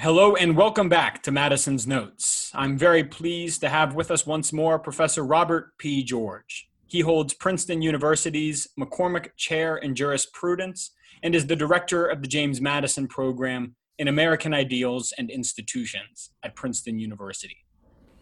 [0.00, 2.50] Hello, and welcome back to Madison's Notes.
[2.54, 6.02] I'm very pleased to have with us once more Professor Robert P.
[6.02, 6.70] George.
[6.86, 12.62] He holds Princeton University's McCormick Chair in Jurisprudence and is the director of the James
[12.62, 17.58] Madison Program in American Ideals and Institutions at Princeton University.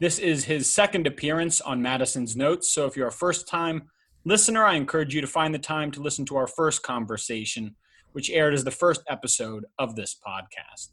[0.00, 3.88] This is his second appearance on Madison's Notes, so if you're a first time
[4.24, 7.77] listener, I encourage you to find the time to listen to our first conversation,
[8.14, 10.88] which aired as the first episode of this podcast.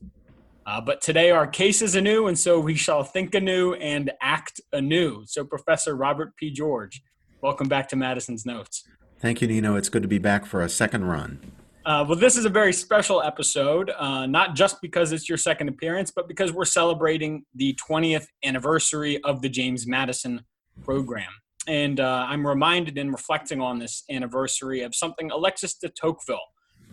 [0.65, 4.59] Uh, but today our case is anew, and so we shall think anew and act
[4.73, 5.23] anew.
[5.27, 6.49] So, Professor Robert P.
[6.49, 7.03] George,
[7.41, 8.83] welcome back to Madison's Notes.
[9.19, 9.75] Thank you, Nino.
[9.75, 11.39] It's good to be back for a second run.
[11.85, 15.69] Uh, well, this is a very special episode, uh, not just because it's your second
[15.69, 20.41] appearance, but because we're celebrating the 20th anniversary of the James Madison
[20.83, 21.29] program.
[21.67, 26.39] And uh, I'm reminded in reflecting on this anniversary of something Alexis de Tocqueville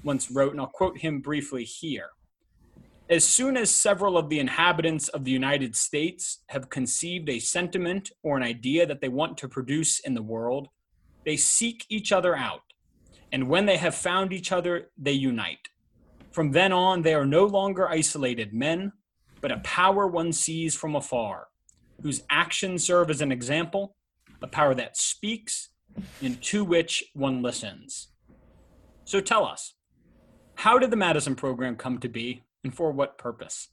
[0.05, 2.11] once wrote, and I'll quote him briefly here.
[3.11, 8.11] As soon as several of the inhabitants of the United States have conceived a sentiment
[8.23, 10.69] or an idea that they want to produce in the world,
[11.25, 12.63] they seek each other out.
[13.33, 15.69] And when they have found each other, they unite.
[16.31, 18.93] From then on, they are no longer isolated men,
[19.41, 21.49] but a power one sees from afar,
[22.03, 23.97] whose actions serve as an example,
[24.41, 25.71] a power that speaks,
[26.23, 28.09] and to which one listens.
[29.05, 29.75] So tell us,
[30.55, 33.69] how did the Madison program come to be, and for what purpose?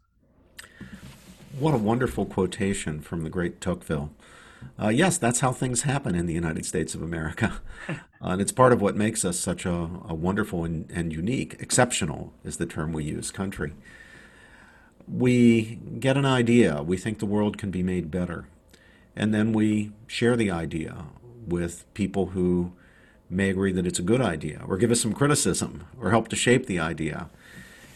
[1.58, 4.12] What a wonderful quotation from the great Tocqueville.
[4.82, 7.62] Uh, yes, that's how things happen in the United States of America.
[7.90, 11.56] uh, and it's part of what makes us such a, a wonderful and, and, unique,
[11.60, 13.74] exceptional is the term we use, country.
[15.08, 18.48] We get an idea, we think the world can be made better,
[19.16, 21.06] and then we share the idea
[21.48, 22.74] with people who
[23.30, 26.36] may agree that it's a good idea, or give us some criticism, or help to
[26.36, 27.30] shape the idea.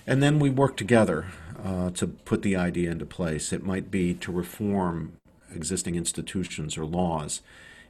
[0.05, 1.27] And then we work together
[1.63, 3.53] uh, to put the idea into place.
[3.53, 5.13] It might be to reform
[5.53, 7.41] existing institutions or laws.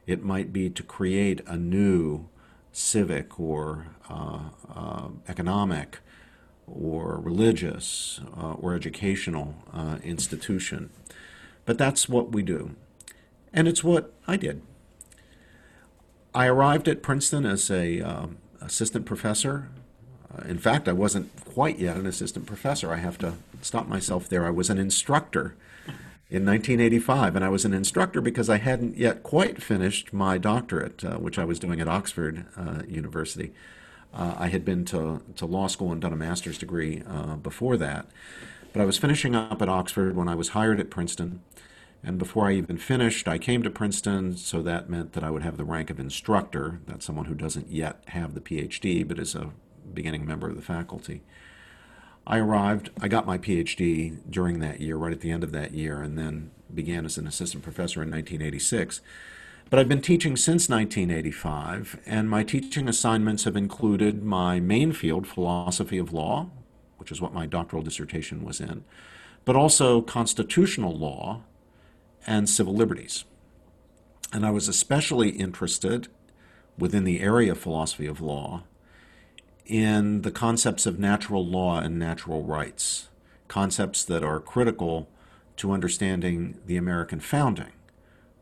[0.06, 2.28] It might be to create a new
[2.72, 5.98] civic or uh, uh, economic
[6.66, 10.90] or religious uh, or educational uh, institution.
[11.64, 12.76] But that's what we do.
[13.52, 14.62] And it's what I did.
[16.34, 19.68] I arrived at Princeton as a um, assistant professor
[20.46, 22.92] in fact, I wasn't quite yet an assistant professor.
[22.92, 24.46] I have to stop myself there.
[24.46, 25.54] I was an instructor
[26.30, 31.04] in 1985, and I was an instructor because I hadn't yet quite finished my doctorate,
[31.04, 33.52] uh, which I was doing at Oxford uh, University.
[34.12, 37.76] Uh, I had been to, to law school and done a master's degree uh, before
[37.76, 38.06] that,
[38.72, 41.42] but I was finishing up at Oxford when I was hired at Princeton.
[42.02, 45.42] And before I even finished, I came to Princeton, so that meant that I would
[45.42, 46.80] have the rank of instructor.
[46.86, 49.50] That's someone who doesn't yet have the PhD, but is a
[49.94, 51.22] beginning member of the faculty.
[52.26, 55.74] I arrived, I got my PhD during that year, right at the end of that
[55.74, 59.00] year, and then began as an assistant professor in 1986.
[59.70, 65.26] But I've been teaching since 1985, and my teaching assignments have included my main field,
[65.26, 66.50] philosophy of law,
[66.96, 68.84] which is what my doctoral dissertation was in,
[69.44, 71.42] but also constitutional law
[72.26, 73.24] and civil liberties.
[74.32, 76.08] And I was especially interested
[76.78, 78.64] within the area of philosophy of law
[79.66, 83.08] in the concepts of natural law and natural rights,
[83.48, 85.08] concepts that are critical
[85.56, 87.72] to understanding the American founding,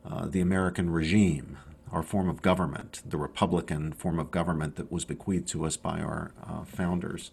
[0.05, 1.57] uh, the American regime,
[1.91, 5.99] our form of government, the Republican form of government that was bequeathed to us by
[5.99, 7.31] our uh, founders.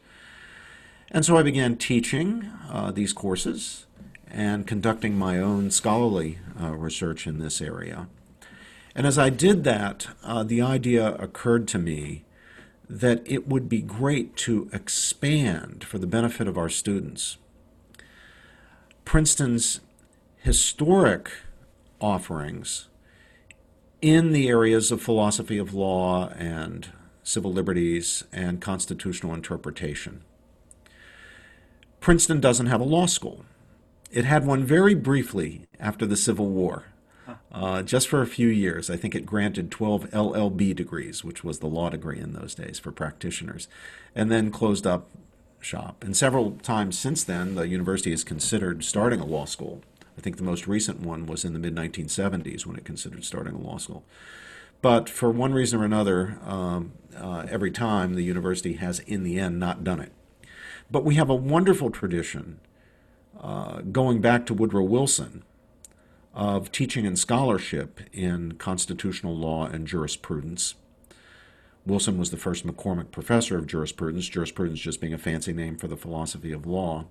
[1.10, 3.86] And so I began teaching uh, these courses
[4.30, 8.06] and conducting my own scholarly uh, research in this area.
[8.94, 12.24] And as I did that, uh, the idea occurred to me
[12.90, 17.36] that it would be great to expand for the benefit of our students
[19.04, 19.80] Princeton's
[20.36, 21.30] historic
[22.00, 22.88] offerings
[24.00, 26.90] in the areas of philosophy of law and
[27.24, 30.22] civil liberties and constitutional interpretation.
[31.98, 33.44] Princeton doesn't have a law school.
[34.12, 36.86] It had one very briefly after the Civil War
[37.52, 38.90] uh, just for a few years.
[38.90, 42.78] I think it granted 12 LLB degrees, which was the law degree in those days
[42.78, 43.68] for practitioners,
[44.14, 45.08] and then closed up
[45.60, 46.02] shop.
[46.02, 49.82] And several times since then, the university has considered starting a law school,
[50.20, 53.54] I think the most recent one was in the mid 1970s when it considered starting
[53.54, 54.04] a law school.
[54.82, 59.38] But for one reason or another, um, uh, every time the university has, in the
[59.38, 60.12] end, not done it.
[60.90, 62.60] But we have a wonderful tradition
[63.40, 65.42] uh, going back to Woodrow Wilson
[66.40, 70.74] of teaching and scholarship in constitutional law and jurisprudence.
[71.84, 75.86] Wilson was the first McCormick professor of jurisprudence, jurisprudence just being a fancy name for
[75.86, 77.04] the philosophy of law.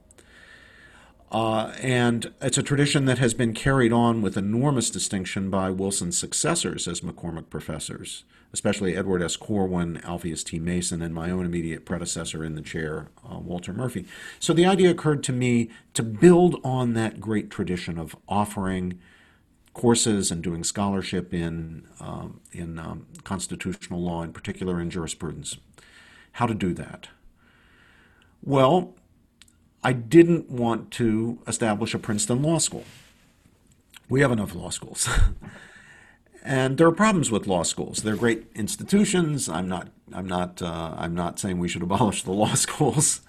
[1.31, 6.17] Uh, and it's a tradition that has been carried on with enormous distinction by Wilson's
[6.17, 9.37] successors as McCormick professors, especially Edward S.
[9.37, 10.57] Corwin, Alpheus T.
[10.57, 14.07] Mason, and my own immediate predecessor in the chair, uh, Walter Murphy.
[14.39, 18.97] So the idea occurred to me to build on that great tradition of offering
[19.73, 25.57] courses and doing scholarship in, um, in um, constitutional law, in particular in jurisprudence.
[26.33, 27.09] How to do that?
[28.43, 28.95] Well,
[29.83, 32.85] I didn't want to establish a Princeton law school.
[34.09, 35.07] We have enough law schools.
[36.43, 38.03] and there are problems with law schools.
[38.03, 39.47] They're great institutions.
[39.47, 39.89] I'm not.
[40.11, 40.61] I'm not.
[40.61, 43.21] Uh, I'm not saying we should abolish the law schools,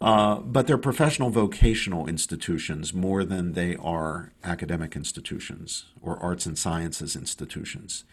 [0.00, 6.58] uh, but they're professional vocational institutions more than they are academic institutions or arts and
[6.58, 8.04] sciences institutions.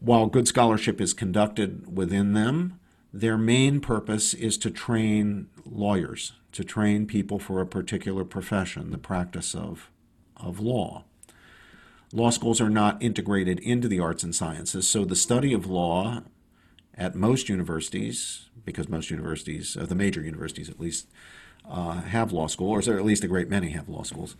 [0.00, 2.80] While good scholarship is conducted within them,
[3.12, 8.98] their main purpose is to train lawyers, to train people for a particular profession, the
[8.98, 9.90] practice of,
[10.36, 11.04] of law.
[12.12, 16.22] Law schools are not integrated into the arts and sciences, so the study of law
[16.96, 21.08] at most universities, because most universities, uh, the major universities at least,
[21.68, 24.36] uh, have law school, or at least a great many have law schools.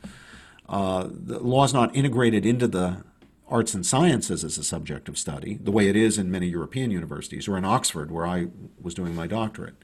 [0.69, 3.05] Uh, the law is not integrated into the
[3.49, 6.91] arts and sciences as a subject of study, the way it is in many European
[6.91, 8.49] universities, or in Oxford, where I
[8.81, 9.75] was doing my doctorate,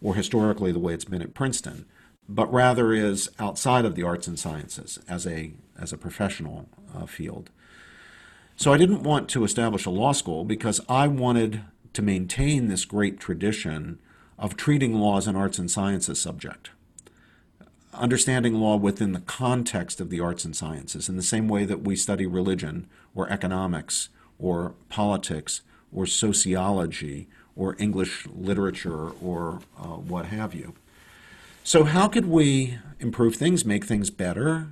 [0.00, 1.84] or historically the way it's been at Princeton,
[2.28, 7.06] but rather is outside of the arts and sciences as a, as a professional uh,
[7.06, 7.50] field.
[8.54, 11.62] So I didn't want to establish a law school because I wanted
[11.92, 13.98] to maintain this great tradition
[14.38, 16.70] of treating law as an arts and sciences subject
[17.98, 21.82] understanding law within the context of the arts and sciences, in the same way that
[21.82, 24.08] we study religion or economics
[24.38, 25.62] or politics
[25.92, 30.74] or sociology or English literature or uh, what have you.
[31.64, 34.68] So, how could we improve things, make things better,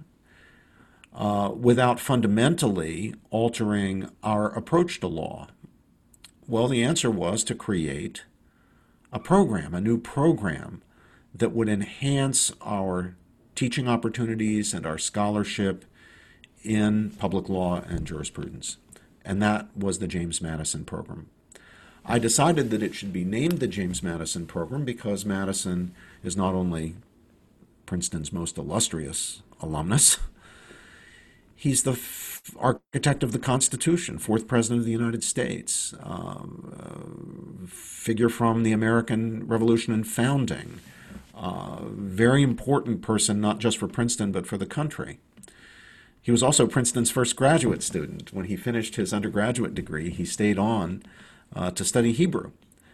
[1.14, 5.48] uh, without fundamentally altering our approach to law?
[6.48, 8.22] Well, the answer was to create
[9.12, 10.82] a program, a new program
[11.34, 13.16] that would enhance our
[13.56, 15.84] teaching opportunities and our scholarship
[16.62, 18.76] in public law and jurisprudence.
[19.24, 21.28] And that was the James Madison program.
[22.04, 25.92] I decided that it should be named the James Madison program because Madison
[26.22, 26.94] is not only
[27.86, 30.18] Princeton's most illustrious alumnus,
[31.56, 31.94] he's the
[32.58, 38.72] architect of the Constitution, fourth president of the United States, um, uh, figure from the
[38.72, 40.80] American Revolution and founding,
[41.34, 45.18] uh, very important person, not just for Princeton, but for the country.
[46.22, 48.32] He was also Princeton's first graduate student.
[48.32, 51.02] When he finished his undergraduate degree, he stayed on
[51.54, 52.50] uh, to study Hebrew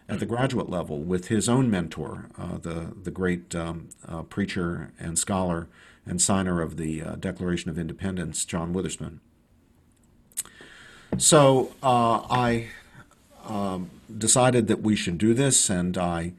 [0.09, 4.93] at the graduate level with his own mentor, uh, the, the great um, uh, preacher
[4.99, 5.69] and scholar
[6.05, 9.21] and signer of the uh, Declaration of Independence, John Witherspoon.
[11.19, 12.69] So uh, I
[13.45, 16.33] um, decided that we should do this, and I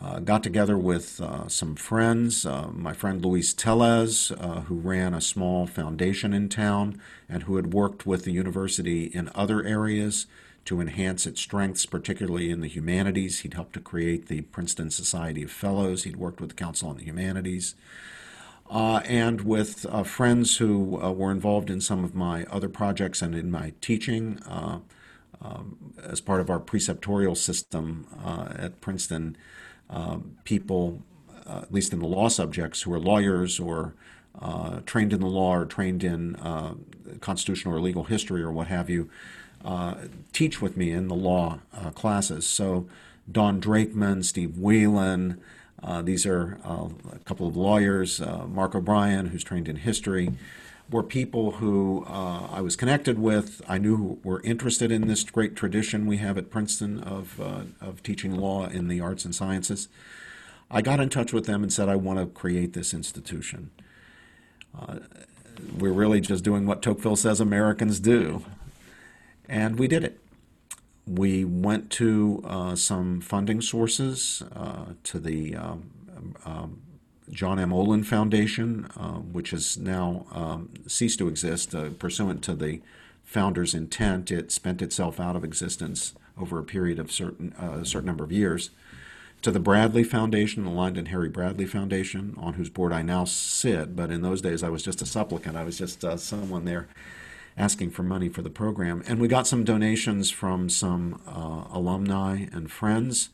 [0.00, 5.14] uh, got together with uh, some friends, uh, my friend Luis Tellez, uh, who ran
[5.14, 10.26] a small foundation in town and who had worked with the university in other areas
[10.64, 13.40] to enhance its strengths, particularly in the humanities.
[13.40, 16.96] He'd helped to create the Princeton Society of Fellows, he'd worked with the Council on
[16.96, 17.74] the Humanities.
[18.72, 23.34] Uh, and with uh, friends who were involved in some of my other projects and
[23.34, 24.82] in my teaching um,
[26.02, 28.06] as part of our preceptorial system
[28.58, 29.36] at Princeton,
[29.90, 31.02] um, people,
[31.46, 33.94] uh, at least in the law subjects, who are lawyers or
[34.40, 36.74] uh, trained in the law or trained in uh,
[37.20, 39.10] constitutional or legal history or what have you,
[39.64, 39.94] uh,
[40.32, 42.46] teach with me in the law uh, classes.
[42.46, 42.86] So,
[43.30, 45.40] Don Drakeman, Steve Whelan,
[46.02, 50.30] these are a couple of lawyers, Mark O'Brien, who's trained in history
[50.92, 53.62] were people who uh, I was connected with.
[53.66, 58.02] I knew were interested in this great tradition we have at Princeton of, uh, of
[58.02, 59.88] teaching law in the arts and sciences.
[60.70, 63.70] I got in touch with them and said, I want to create this institution.
[64.78, 64.98] Uh,
[65.78, 68.44] we're really just doing what Tocqueville says Americans do.
[69.48, 70.18] And we did it.
[71.06, 75.90] We went to uh, some funding sources, uh, to the um,
[76.44, 76.80] um,
[77.30, 77.72] John M.
[77.72, 82.80] Olin Foundation, uh, which has now um, ceased to exist uh, pursuant to the
[83.24, 84.30] founder's intent.
[84.30, 88.24] It spent itself out of existence over a period of certain uh, a certain number
[88.24, 88.70] of years.
[89.42, 93.24] To the Bradley Foundation, the Lynde and Harry Bradley Foundation, on whose board I now
[93.24, 95.56] sit, but in those days I was just a supplicant.
[95.56, 96.86] I was just uh, someone there
[97.56, 99.02] asking for money for the program.
[99.06, 103.30] And we got some donations from some uh, alumni and friends.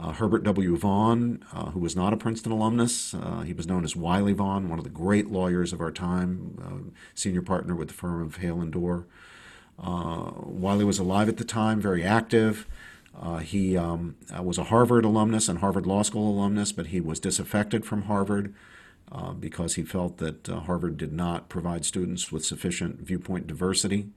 [0.00, 0.76] Uh, Herbert W.
[0.76, 4.68] Vaughan, uh, who was not a Princeton alumnus, uh, he was known as Wiley Vaughan,
[4.68, 8.36] one of the great lawyers of our time, uh, senior partner with the firm of
[8.36, 9.06] Hale and Dorr.
[9.78, 12.66] Uh, Wiley was alive at the time, very active.
[13.42, 17.84] he um, was a Harvard alumnus and Harvard Law School alumnus, but he was disaffected
[17.84, 18.52] from Harvard
[19.12, 24.08] uh, because he felt that uh, Harvard did not provide students with sufficient viewpoint diversity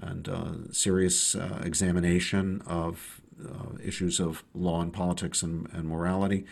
[0.00, 6.44] and uh, serious uh, examination of uh, issues of law and politics and, and, morality.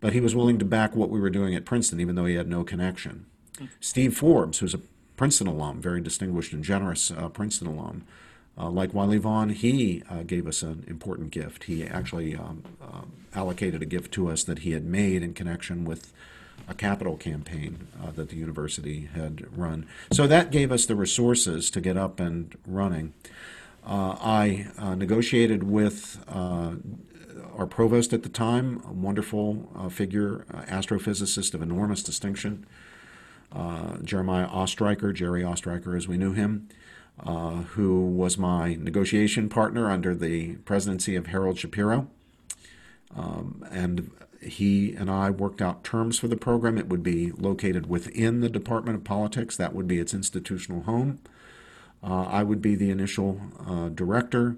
[0.00, 2.34] But he was willing to back what we were doing at Princeton, even though he
[2.34, 3.26] had no connection.
[3.80, 4.80] Steve Forbes, who's a
[5.16, 8.04] Princeton alum, very distinguished and generous Princeton alum,
[8.58, 11.64] uh, like Wiley Vaughan, he uh, gave us an important gift.
[11.64, 13.02] He actually um, uh,
[13.34, 16.12] allocated a gift to us that he had made in connection with
[16.68, 19.86] a capital campaign uh, that the university had run.
[20.12, 23.14] So that gave us the resources to get up and running.
[23.86, 26.72] Uh, I uh, negotiated with uh,
[27.56, 32.66] our provost at the time, a wonderful uh, figure, uh, astrophysicist of enormous distinction,
[34.02, 36.68] Jeremiah Ostriker, Jerry Ostriker as we knew him.
[37.24, 42.08] Who was my negotiation partner under the presidency of Harold Shapiro.
[43.14, 44.10] Um, and
[44.46, 46.78] he and I worked out terms for the program.
[46.78, 51.20] It would be located within the Department of Politics, that would be its institutional home.
[52.02, 54.56] Uh, I would be the initial uh, director.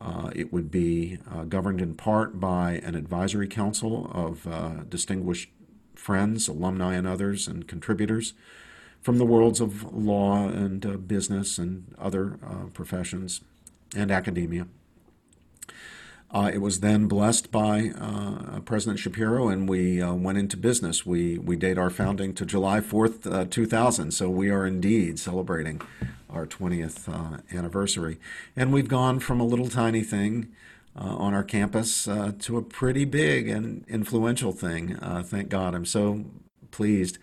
[0.00, 5.50] Uh, it would be uh, governed in part by an advisory council of uh, distinguished
[5.94, 8.34] friends, alumni, and others, and contributors
[9.00, 12.38] from the worlds of law and uh, business and other
[12.74, 13.40] professions
[13.94, 14.66] and academia.
[16.30, 21.06] Uh, it was then blessed by uh, President Shapiro, and we uh, went into business.
[21.06, 24.10] We we date our founding to July fourth, uh, two thousand.
[24.12, 25.80] So we are indeed celebrating
[26.28, 28.18] our twentieth uh, anniversary,
[28.56, 30.48] and we've gone from a little tiny thing
[30.96, 34.96] uh, on our campus to a pretty big and influential thing.
[35.24, 35.74] thank God!
[35.74, 36.24] I'm so
[36.72, 37.18] pleased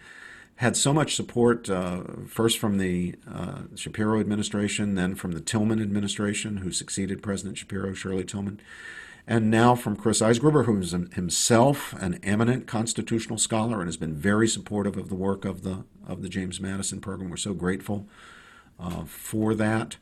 [0.57, 5.81] had so much support uh, first from the uh, Shapiro administration, then from the Tilghman
[5.81, 8.59] administration, who succeeded President Shapiro, Shirley Tilghman,
[9.25, 14.13] and now from Chris Eisgruber, who is himself an eminent constitutional scholar and has been
[14.13, 17.29] very supportive of the work of the of the James Madison program.
[17.29, 18.07] We're so grateful
[18.79, 19.97] uh, for that.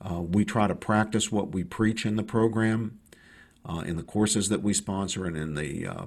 [0.00, 3.00] Uh, we try to practice what we preach in the program
[3.66, 6.06] uh, in the courses that we sponsor and in the uh,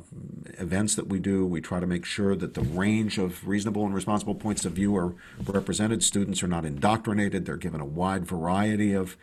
[0.57, 1.45] events that we do.
[1.45, 4.95] We try to make sure that the range of reasonable and responsible points of view
[4.95, 5.13] are
[5.45, 6.03] represented.
[6.03, 9.15] Students are not indoctrinated, they're given a wide variety of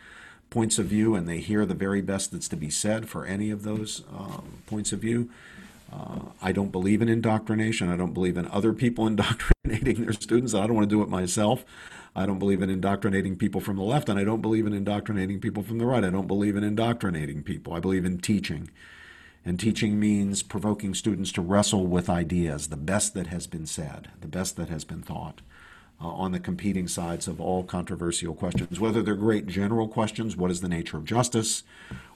[0.50, 3.50] points of view and they hear the very best that's to be said for any
[3.50, 5.28] of those um, points of view.
[5.92, 7.88] Uh, I don't believe in indoctrination.
[7.88, 10.54] I don't believe in other people indoctrinating their students.
[10.54, 11.64] I don't want to do it myself.
[12.18, 15.38] I don't believe in indoctrinating people from the left, and I don't believe in indoctrinating
[15.38, 16.02] people from the right.
[16.02, 17.75] I don't believe in indoctrinating people.
[17.75, 18.70] I believe in teaching.
[19.44, 24.10] And teaching means provoking students to wrestle with ideas, the best that has been said,
[24.20, 25.42] the best that has been thought,
[26.00, 30.50] uh, on the competing sides of all controversial questions, whether they're great general questions, what
[30.50, 31.62] is the nature of justice,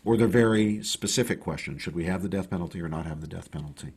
[0.04, 3.28] or they're very specific questions, should we have the death penalty or not have the
[3.28, 3.92] death penalty?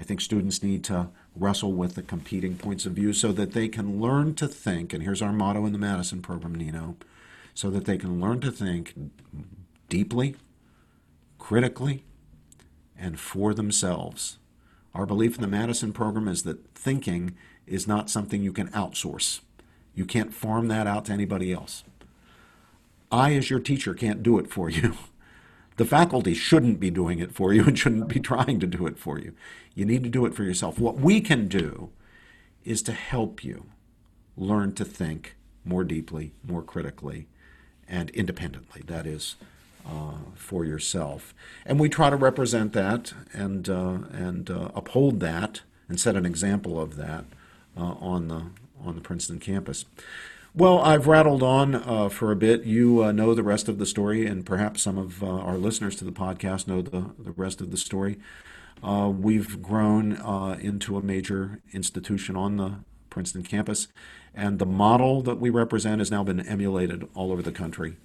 [0.00, 3.68] I think students need to wrestle with the competing points of view so that they
[3.68, 6.96] can learn to think, and here's our motto in the Madison program, Nino,
[7.52, 8.94] so that they can learn to think
[9.90, 10.36] deeply,
[11.38, 12.04] critically,
[12.98, 14.38] and for themselves.
[14.94, 19.40] Our belief in the Madison program is that thinking is not something you can outsource.
[19.94, 21.84] You can't farm that out to anybody else.
[23.12, 24.94] I, as your teacher, can't do it for you.
[25.80, 28.98] The faculty shouldn't be doing it for you and shouldn't be trying to do it
[28.98, 29.32] for you.
[29.74, 30.78] You need to do it for yourself.
[30.78, 31.88] What we can do
[32.66, 33.64] is to help you
[34.36, 37.28] learn to think more deeply, more critically,
[37.88, 38.82] and independently.
[38.88, 39.36] That is,
[39.86, 41.32] uh, for yourself.
[41.64, 46.26] And we try to represent that and uh, and uh, uphold that and set an
[46.26, 47.24] example of that
[47.74, 48.42] uh, on the
[48.84, 49.86] on the Princeton campus.
[50.52, 52.64] Well, I've rattled on uh, for a bit.
[52.64, 55.94] You uh, know the rest of the story, and perhaps some of uh, our listeners
[55.96, 58.18] to the podcast know the, the rest of the story.
[58.82, 62.74] Uh, we've grown uh, into a major institution on the
[63.10, 63.86] Princeton campus,
[64.34, 67.96] and the model that we represent has now been emulated all over the country.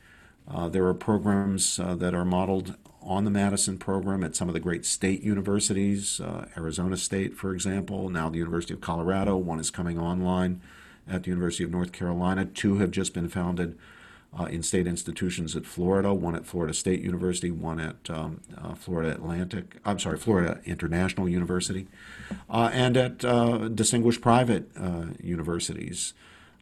[0.48, 4.60] Uh, there are programs that are modeled on the Madison program at some of the
[4.60, 6.22] great state universities,
[6.56, 9.36] Arizona State, for example, now the University of Colorado.
[9.36, 10.62] One is coming online
[11.08, 12.46] at the University of North Carolina.
[12.46, 13.78] Two have just been founded
[14.38, 18.74] uh, in state institutions at Florida, one at Florida State University, one at um, uh,
[18.76, 21.88] Florida Atlantic, I'm sorry, Florida International University,
[22.50, 26.14] uh, and at uh, distinguished private uh, universities.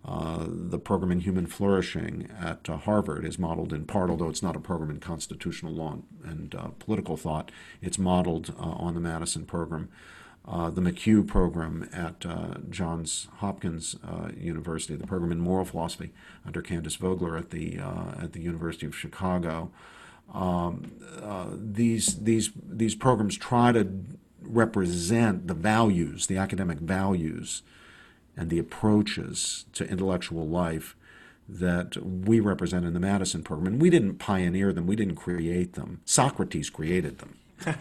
[0.06, 4.54] Uh, the program in human flourishing at Harvard is modeled in part, although it's not
[4.54, 9.88] a program in constitutional law and political thought, it's modeled on the Madison program
[10.46, 16.12] uh, the McHugh program at uh, Johns Hopkins uh, University, the program in moral philosophy
[16.46, 19.72] under Candace Vogler at the uh, at the University of Chicago.
[20.34, 23.90] Um, uh, these these these programs try to
[24.42, 27.62] represent the values, the academic values,
[28.36, 30.98] and the approaches to intellectual life
[31.48, 33.68] that we represent in the Madison program.
[33.74, 36.02] And we didn't pioneer them; we didn't create them.
[36.04, 37.38] Socrates created them.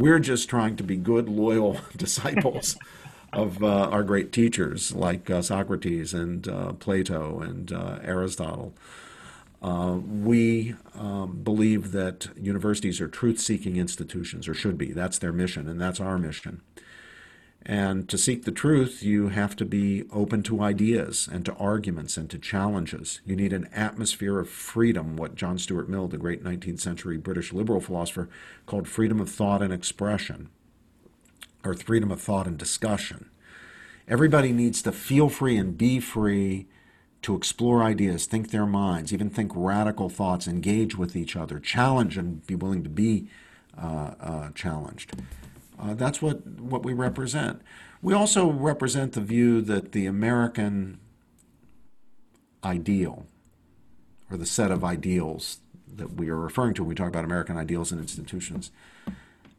[0.00, 2.78] We're just trying to be good, loyal disciples
[3.34, 8.72] of uh, our great teachers like uh, Socrates and uh, Plato and uh, Aristotle.
[9.60, 14.90] Uh, we um, believe that universities are truth seeking institutions, or should be.
[14.90, 16.62] That's their mission, and that's our mission.
[17.66, 22.16] And to seek the truth, you have to be open to ideas and to arguments
[22.16, 23.20] and to challenges.
[23.26, 27.52] You need an atmosphere of freedom, what John Stuart Mill, the great 19th century British
[27.52, 28.30] liberal philosopher,
[28.64, 30.48] called freedom of thought and expression,
[31.62, 33.28] or freedom of thought and discussion.
[34.08, 36.66] Everybody needs to feel free and be free
[37.22, 42.16] to explore ideas, think their minds, even think radical thoughts, engage with each other, challenge
[42.16, 43.28] and be willing to be
[43.76, 45.12] uh, uh, challenged.
[45.80, 47.62] Uh, that's what, what we represent.
[48.02, 51.00] We also represent the view that the American
[52.62, 53.26] ideal,
[54.30, 55.58] or the set of ideals
[55.96, 58.70] that we are referring to when we talk about American ideals and institutions,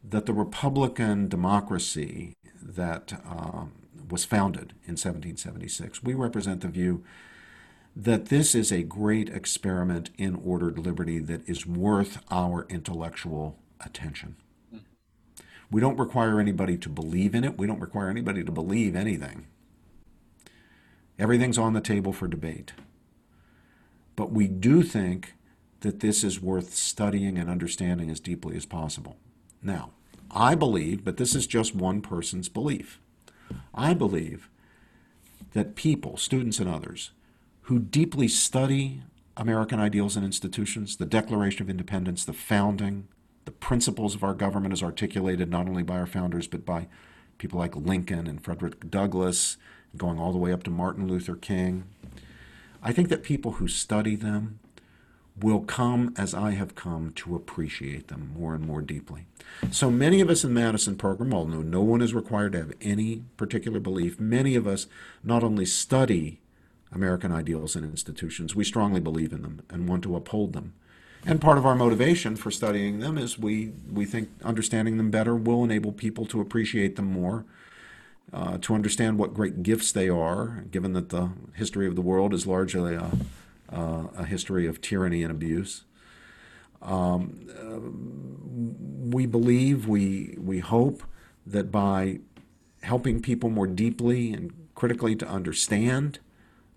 [0.04, 3.72] that the Republican democracy that um,
[4.08, 7.02] was founded in 1776, we represent the view
[7.94, 14.36] that this is a great experiment in ordered liberty that is worth our intellectual attention.
[15.72, 17.56] We don't require anybody to believe in it.
[17.56, 19.46] We don't require anybody to believe anything.
[21.18, 22.74] Everything's on the table for debate.
[24.14, 25.32] But we do think
[25.80, 29.16] that this is worth studying and understanding as deeply as possible.
[29.62, 29.92] Now,
[30.30, 33.00] I believe, but this is just one person's belief,
[33.74, 34.50] I believe
[35.54, 37.12] that people, students and others,
[37.62, 39.02] who deeply study
[39.38, 43.08] American ideals and institutions, the Declaration of Independence, the founding,
[43.44, 46.88] the principles of our government as articulated not only by our founders, but by
[47.38, 49.56] people like Lincoln and Frederick Douglass,
[49.96, 51.84] going all the way up to Martin Luther King.
[52.82, 54.58] I think that people who study them
[55.40, 59.26] will come as I have come to appreciate them more and more deeply.
[59.70, 63.24] So many of us in Madison program, although no one is required to have any
[63.36, 64.86] particular belief, many of us
[65.24, 66.40] not only study
[66.92, 70.74] American ideals and institutions, we strongly believe in them and want to uphold them.
[71.24, 75.36] And part of our motivation for studying them is we, we think understanding them better
[75.36, 77.44] will enable people to appreciate them more,
[78.32, 82.34] uh, to understand what great gifts they are, given that the history of the world
[82.34, 83.12] is largely a,
[83.72, 85.84] uh, a history of tyranny and abuse.
[86.80, 91.04] Um, uh, we believe, we, we hope
[91.46, 92.18] that by
[92.82, 96.18] helping people more deeply and critically to understand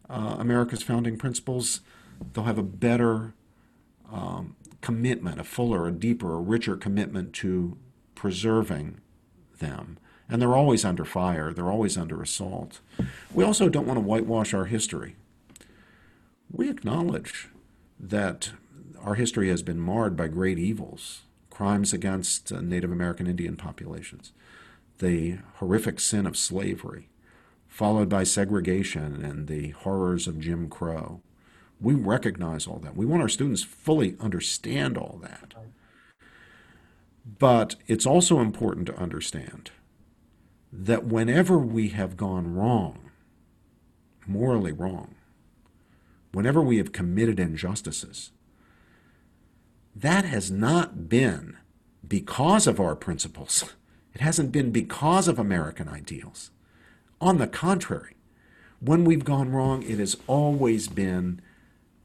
[0.08, 1.81] uh, America's founding principles,
[2.34, 3.34] they'll have a better
[4.12, 7.78] um, commitment, a fuller, a deeper, a richer commitment to
[8.13, 9.02] preserving
[9.60, 9.98] them.
[10.30, 12.80] And they're always under fire, they're always under assault.
[13.34, 15.15] We also don't want to whitewash our history.
[16.52, 17.50] We acknowledge
[18.00, 18.52] that
[19.02, 24.32] our history has been marred by great evils, crimes against uh, Native American Indian populations,
[25.00, 27.10] the horrific sin of slavery,
[27.68, 31.22] followed by segregation and the horrors of Jim Crow.
[31.79, 32.95] We recognize all that.
[32.95, 35.53] We want our students fully understand all that.
[37.39, 39.71] But it's also important to understand
[40.71, 43.11] that whenever we have gone wrong,
[44.27, 45.15] morally wrong,
[46.31, 48.31] whenever we have committed injustices,
[49.95, 51.57] that has not been
[52.07, 53.73] because of our principles.
[54.13, 56.51] It hasn't been because of American ideals.
[57.21, 58.15] On the contrary,
[58.79, 61.41] when we've gone wrong, it has always been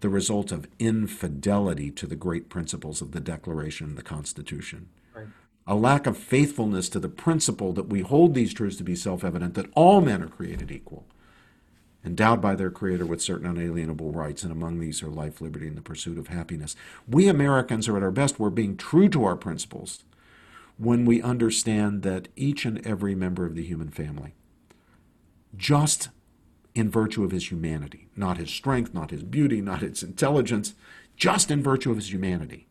[0.01, 4.89] the result of infidelity to the great principles of the Declaration and the Constitution.
[5.15, 5.27] Right.
[5.67, 9.25] A lack of faithfulness to the principle that we hold these truths to be self
[9.25, 11.07] evident that all men are created equal,
[12.05, 15.77] endowed by their Creator with certain unalienable rights, and among these are life, liberty, and
[15.77, 16.75] the pursuit of happiness.
[17.07, 18.41] We Americans are at our best.
[18.41, 20.05] We're being true to our principles
[20.79, 24.35] when we understand that each and every member of the human family,
[25.55, 26.09] just
[26.75, 30.75] in virtue of his humanity, not his strength, not his beauty, not his intelligence,
[31.17, 32.67] just in virtue of his humanity,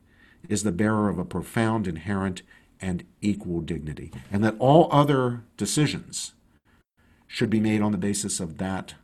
[0.47, 2.41] is the bearer of a profound, inherent,
[2.81, 4.12] and equal dignity.
[4.31, 6.33] And that all other decisions
[7.27, 8.95] should be made on the basis of that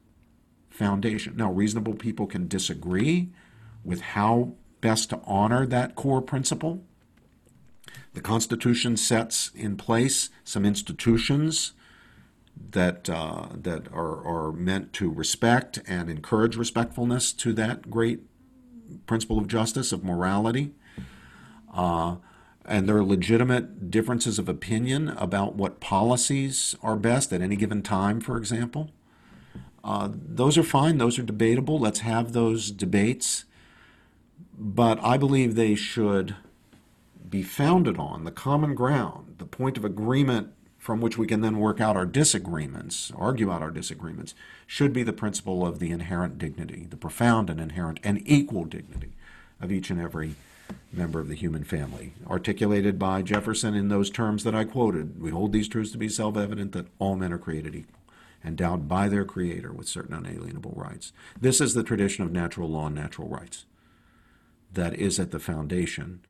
[0.69, 1.36] foundation.
[1.36, 3.29] Now, reasonable people can disagree
[3.84, 6.84] with how best to honor that core principle.
[8.13, 11.73] The Constitution sets in place some institutions
[12.72, 18.22] that uh, that are, are meant to respect and encourage respectfulness to that great
[19.06, 20.72] principle of justice of morality.
[21.74, 22.18] Uh,
[22.65, 27.82] and there are legitimate differences of opinion about what policies are best at any given
[27.84, 28.89] time, for example.
[29.84, 31.80] Uh, those are fine, those are debatable.
[31.80, 33.46] Let's have those debates.
[34.58, 36.36] But I believe they should
[37.30, 40.55] be founded on the common ground, the point of agreement
[40.86, 44.36] from which we can then work out our disagreements, argue out our disagreements,
[44.67, 49.13] should be the principle of the inherent dignity, the profound and inherent and equal dignity
[49.60, 50.36] of each and every
[50.93, 55.19] member of the human family, articulated by Jefferson in those terms that I quoted.
[55.19, 58.02] We hold these truths to be self evident that all men are created equal,
[58.45, 61.13] endowed by their Creator with certain unalienable rights.
[61.41, 63.65] This is the tradition of natural law and natural rights
[64.71, 66.21] that is at the foundation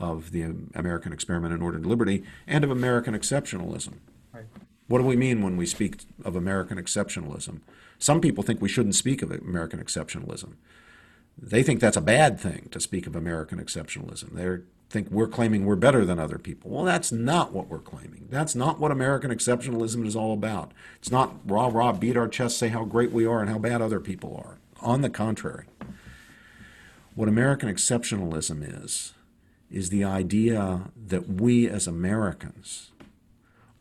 [0.00, 3.94] of the American experiment in ordered liberty and of American exceptionalism.
[4.32, 4.46] Right.
[4.88, 7.60] What do we mean when we speak of American exceptionalism?
[7.98, 10.54] Some people think we shouldn't speak of American exceptionalism
[11.40, 14.34] they think that's a bad thing to speak of American exceptionalism.
[14.34, 16.70] They think we're claiming we're better than other people.
[16.70, 18.26] Well, that's not what we're claiming.
[18.28, 20.72] That's not what American exceptionalism is all about.
[20.98, 23.80] It's not rah rah, beat our chest, say how great we are and how bad
[23.80, 24.58] other people are.
[24.82, 25.66] On the contrary,
[27.14, 29.14] what American exceptionalism is,
[29.70, 32.90] is the idea that we as Americans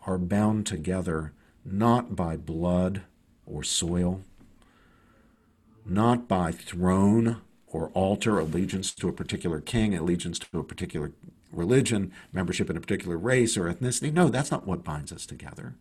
[0.05, 1.33] are bound together
[1.65, 3.01] not by blood
[3.45, 4.21] or soil,
[5.85, 11.11] not by throne or altar, allegiance to a particular king, allegiance to a particular
[11.51, 14.13] religion, membership in a particular race or ethnicity.
[14.13, 15.75] No, that's not what binds us together.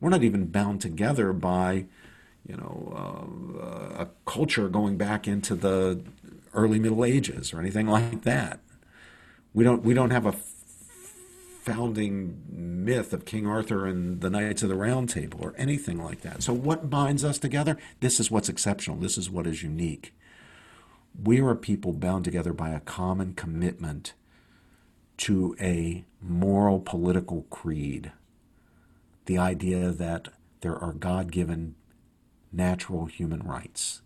[0.00, 1.86] We're not even bound together by,
[2.46, 2.92] you know,
[3.60, 6.02] uh, a culture going back into the
[6.54, 8.60] early Middle Ages or anything like that.
[9.58, 10.36] We don't we don't have a
[11.64, 16.20] founding myth of King Arthur and the Knights of the Round Table or anything like
[16.20, 16.44] that.
[16.44, 17.76] So what binds us together?
[17.98, 18.98] This is what's exceptional.
[18.98, 20.14] This is what is unique.
[21.20, 24.12] We are a people bound together by a common commitment
[25.16, 28.12] to a moral political creed.
[29.24, 30.28] The idea that
[30.60, 31.74] there are God given
[32.52, 34.02] natural human rights.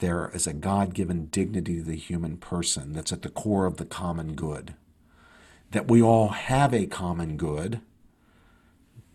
[0.00, 3.76] There is a God given dignity to the human person that's at the core of
[3.76, 4.74] the common good.
[5.70, 7.80] That we all have a common good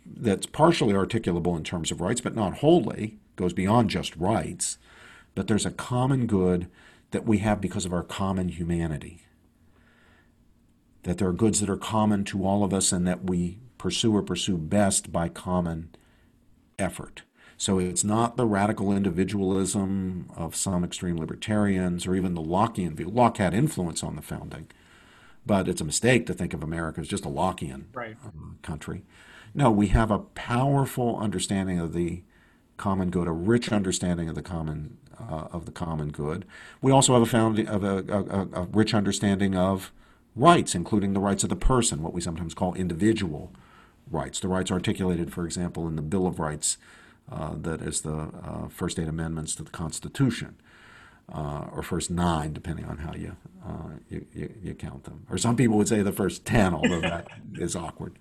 [0.06, 4.78] that's partially articulable in terms of rights, but not wholly, goes beyond just rights
[5.36, 6.68] but there's a common good
[7.12, 9.22] that we have because of our common humanity.
[11.04, 14.16] That there are goods that are common to all of us and that we pursue
[14.16, 15.94] or pursue best by common
[16.80, 17.24] effort.
[17.58, 23.10] So it's not the radical individualism of some extreme libertarians or even the Lockean view.
[23.10, 24.68] Locke had influence on the founding,
[25.46, 28.18] but it's a mistake to think of America as just a Lockean right.
[28.26, 28.30] Uh,
[28.62, 29.04] country.
[29.54, 32.24] No, we have a powerful understanding of the
[32.76, 36.46] common good, a rich understanding of the common uh, of the common good.
[36.82, 39.94] We also have a, found, of a, a, a, rich understanding of
[40.36, 43.54] rights, including the rights of the person, what we sometimes call individual
[44.12, 44.42] rights.
[44.42, 46.78] The rights articulated, for example, in the Bill of Rights,
[47.32, 50.56] uh, that is the uh, first eight amendments to the Constitution.
[51.28, 53.36] Uh, or first nine, depending on how you,
[53.68, 55.26] uh, you, you, you count them.
[55.28, 58.20] Or some people would say the first ten, although that is awkward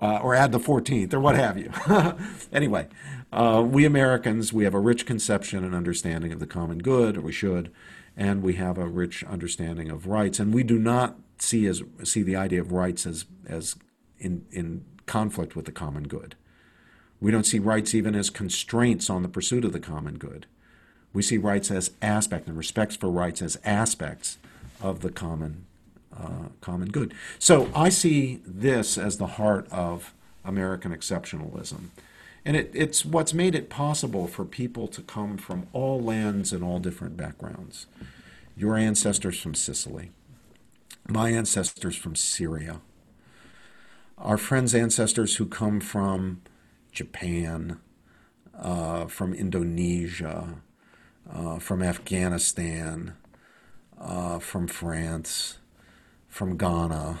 [0.00, 1.70] uh, or add the 14th, or what have you.
[2.52, 2.86] anyway,
[3.32, 7.20] uh, we Americans, we have a rich conception and understanding of the common good, or
[7.22, 7.72] we should,
[8.16, 10.38] and we have a rich understanding of rights.
[10.38, 13.76] And we do not see as see the idea of rights as as
[14.18, 16.34] in in conflict with the common good.
[17.20, 20.46] We don't see rights even as constraints on the pursuit of the common good.
[21.12, 24.38] We see rights as aspects and respects for rights as aspects
[24.80, 25.66] of the common
[26.16, 27.14] uh, common good.
[27.38, 31.90] So I see this as the heart of American exceptionalism.
[32.44, 36.64] And it, it's what's made it possible for people to come from all lands and
[36.64, 37.86] all different backgrounds.
[38.56, 40.10] Your ancestors from Sicily,
[41.08, 42.80] my ancestors from Syria,
[44.16, 46.40] our friends' ancestors who come from
[46.98, 47.78] Japan,
[48.58, 50.56] uh, from Indonesia,
[51.32, 53.14] uh, from Afghanistan,
[54.00, 55.58] uh, from France,
[56.26, 57.20] from Ghana,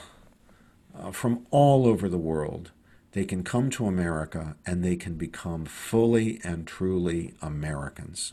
[0.98, 2.72] uh, from all over the world.
[3.12, 8.32] They can come to America and they can become fully and truly Americans.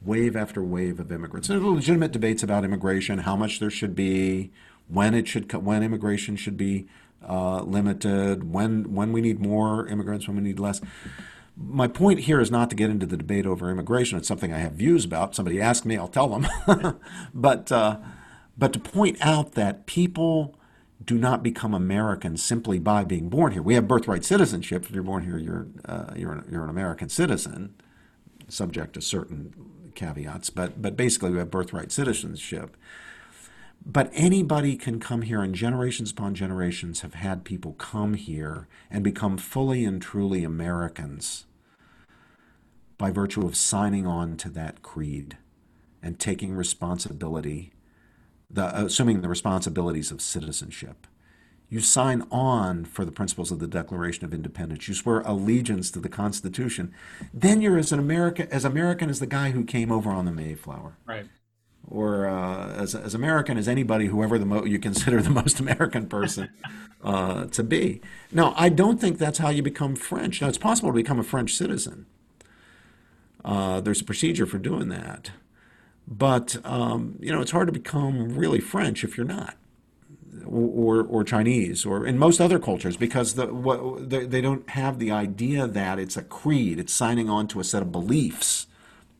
[0.00, 1.48] Wave after wave of immigrants.
[1.48, 4.52] There's legitimate debates about immigration, how much there should be,
[4.86, 6.86] when it should, when immigration should be
[7.28, 10.80] uh, limited, when when we need more immigrants, when we need less.
[11.56, 14.16] My point here is not to get into the debate over immigration.
[14.16, 15.34] It's something I have views about.
[15.34, 17.00] Somebody ask me, I'll tell them.
[17.34, 17.98] but uh,
[18.56, 20.58] but to point out that people
[21.04, 23.62] do not become Americans simply by being born here.
[23.62, 24.84] We have birthright citizenship.
[24.84, 27.74] If you're born here, you're uh, you're an, you're an American citizen,
[28.48, 29.54] subject to certain
[29.94, 30.50] caveats.
[30.50, 32.76] But but basically, we have birthright citizenship.
[33.84, 39.02] But anybody can come here, and generations upon generations have had people come here and
[39.02, 41.46] become fully and truly Americans
[42.98, 45.38] by virtue of signing on to that creed
[46.02, 47.72] and taking responsibility,
[48.50, 51.06] the, assuming the responsibilities of citizenship.
[51.70, 54.88] You sign on for the principles of the Declaration of Independence.
[54.88, 56.94] You swear allegiance to the Constitution.
[57.32, 60.32] Then you're as an American as American as the guy who came over on the
[60.32, 60.96] Mayflower.
[61.06, 61.26] Right
[61.86, 66.06] or uh, as, as American as anybody, whoever the mo- you consider the most American
[66.06, 66.50] person
[67.02, 68.00] uh, to be.
[68.32, 70.40] Now, I don't think that's how you become French.
[70.40, 72.06] Now, it's possible to become a French citizen.
[73.44, 75.30] Uh, there's a procedure for doing that,
[76.06, 79.56] but um, you know it's hard to become really French if you're not,
[80.44, 84.68] or, or, or Chinese, or in most other cultures because the, what, they, they don't
[84.70, 86.80] have the idea that it's a creed.
[86.80, 88.66] It's signing on to a set of beliefs.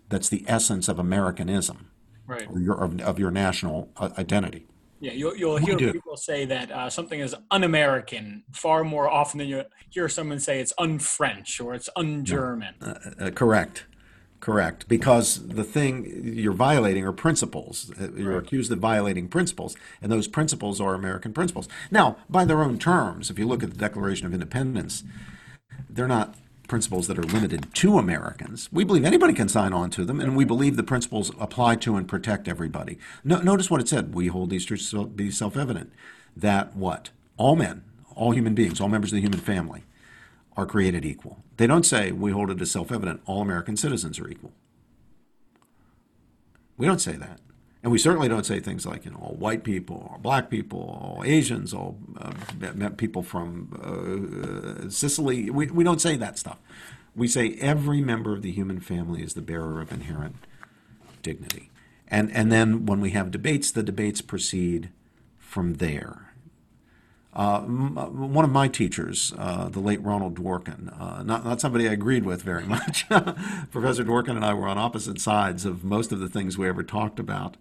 [0.08, 1.87] That's the essence of Americanism
[2.28, 2.46] right.
[2.56, 4.66] your, of, of your national uh, identity.
[5.00, 9.46] Yeah, you'll, you'll hear people say that uh, something is un-American far more often than
[9.46, 12.74] you hear someone say it's un-French or it's un-German.
[12.82, 13.86] Uh, uh, correct,
[14.40, 14.88] correct.
[14.88, 17.92] Because the thing you're violating are principles.
[17.92, 18.42] Uh, you're right.
[18.42, 21.68] accused of violating principles, and those principles are American principles.
[21.92, 25.04] Now, by their own terms, if you look at the Declaration of Independence,
[25.88, 26.34] they're not
[26.68, 28.68] principles that are limited to Americans.
[28.70, 31.96] We believe anybody can sign on to them, and we believe the principles apply to
[31.96, 32.98] and protect everybody.
[33.24, 34.14] No, notice what it said.
[34.14, 35.92] We hold these truths to be self evident
[36.36, 37.10] that what?
[37.36, 37.82] All men,
[38.14, 39.84] all human beings, all members of the human family
[40.56, 41.42] are created equal.
[41.56, 44.52] They don't say we hold it as self evident all American citizens are equal.
[46.76, 47.40] We don't say that.
[47.88, 50.78] And we certainly don't say things like, you know, all white people, all black people,
[50.78, 55.48] all Asians, all uh, people from uh, Sicily.
[55.48, 56.58] We, we don't say that stuff.
[57.16, 60.36] We say every member of the human family is the bearer of inherent
[61.22, 61.70] dignity.
[62.08, 64.90] And, and then when we have debates, the debates proceed
[65.38, 66.27] from there.
[67.34, 71.92] Uh, one of my teachers, uh, the late Ronald Dworkin, uh, not, not somebody I
[71.92, 73.08] agreed with very much.
[73.70, 76.82] Professor Dworkin and I were on opposite sides of most of the things we ever
[76.82, 77.56] talked about.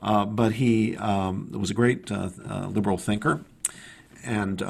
[0.00, 3.42] Uh, but he um, was a great uh, uh, liberal thinker,
[4.22, 4.62] and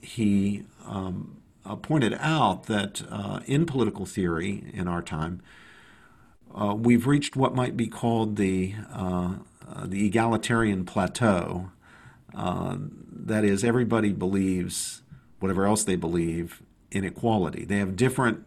[0.00, 1.36] he um,
[1.82, 3.02] pointed out that
[3.46, 5.40] in political theory in our time,
[6.74, 8.74] we've reached what might be called the,
[9.84, 11.70] the egalitarian plateau
[12.34, 12.76] uh,
[13.26, 15.02] that is, everybody believes
[15.40, 17.64] whatever else they believe in equality.
[17.64, 18.44] They have different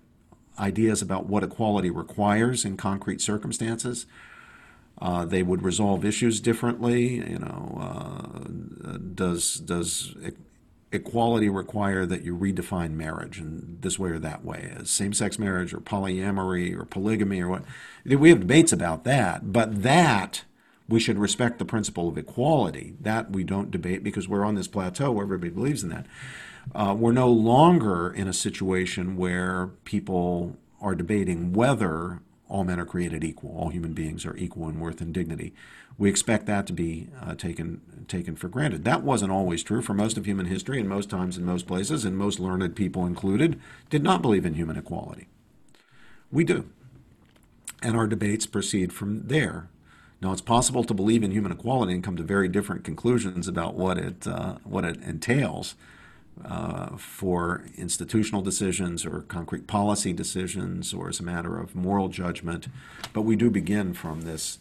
[0.57, 4.05] ideas about what equality requires in concrete circumstances.
[5.01, 7.15] Uh, they would resolve issues differently.
[7.15, 10.15] You know, uh, does does
[10.91, 15.73] equality require that you redefine marriage in this way or that way, as same-sex marriage
[15.73, 17.63] or polyamory or polygamy or what?
[18.05, 20.45] We have debates about that, but that
[20.87, 22.93] we should respect the principle of equality.
[23.01, 26.05] That we don't debate because we're on this plateau where everybody believes in that.
[26.73, 32.85] Uh, we're no longer in a situation where people are debating whether all men are
[32.85, 35.53] created equal, all human beings are equal in worth and dignity.
[35.97, 38.83] We expect that to be uh, taken taken for granted.
[38.83, 42.05] That wasn't always true for most of human history, and most times in most places,
[42.05, 45.27] and most learned people included, did not believe in human equality.
[46.31, 46.69] We do,
[47.81, 49.69] and our debates proceed from there.
[50.21, 53.75] Now, it's possible to believe in human equality and come to very different conclusions about
[53.75, 55.75] what it, uh, what it entails
[56.43, 62.67] uh, for institutional decisions or concrete policy decisions or as a matter of moral judgment.
[63.13, 64.59] But we do begin from this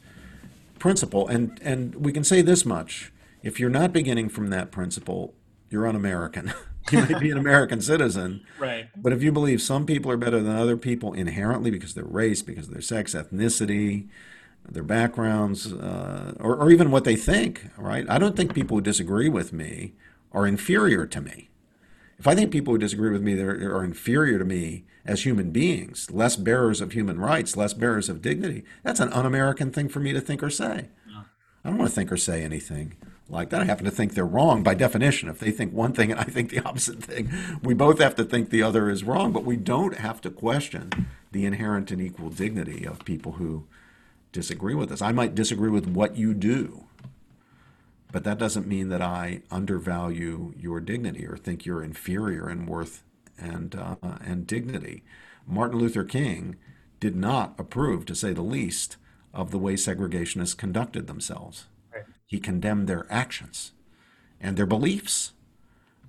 [0.79, 1.27] principle.
[1.27, 3.13] And, and we can say this much
[3.43, 5.35] if you're not beginning from that principle,
[5.69, 6.53] you're un American.
[6.91, 8.43] you may be an American citizen.
[8.59, 8.89] Right.
[8.97, 12.05] But if you believe some people are better than other people inherently because of their
[12.05, 14.09] race, because of their sex, ethnicity,
[14.69, 18.07] their backgrounds, uh, or, or even what they think, right?
[18.09, 19.93] I don't think people who disagree with me
[20.33, 21.51] are inferior to me.
[22.19, 26.11] If I think people who disagree with me are, inferior to me as human beings,
[26.11, 30.01] less bearers of human rights, less bearers of dignity, that's an un American thing for
[30.01, 30.89] me to think or say.
[31.65, 32.95] I don't want to think or say anything
[33.29, 33.63] like that.
[33.63, 35.29] I happen to think they're wrong by definition.
[35.29, 37.31] If they think one thing and I think the opposite thing,
[37.63, 41.09] we both have to think the other is wrong, but we don't have to question
[41.33, 43.67] the inherent and equal dignity of people who
[44.35, 45.01] disagree with us.
[45.01, 46.85] I might disagree with what you do,
[48.13, 53.03] but that doesn't mean that I undervalue your dignity or think you're inferior in worth
[53.39, 55.03] and uh, and dignity.
[55.47, 56.57] Martin Luther King
[57.01, 58.97] did not approve, to say the least,
[59.33, 61.67] of the way segregationists conducted themselves.
[61.93, 62.05] Right.
[62.27, 63.73] He condemned their actions
[64.41, 65.33] and their beliefs,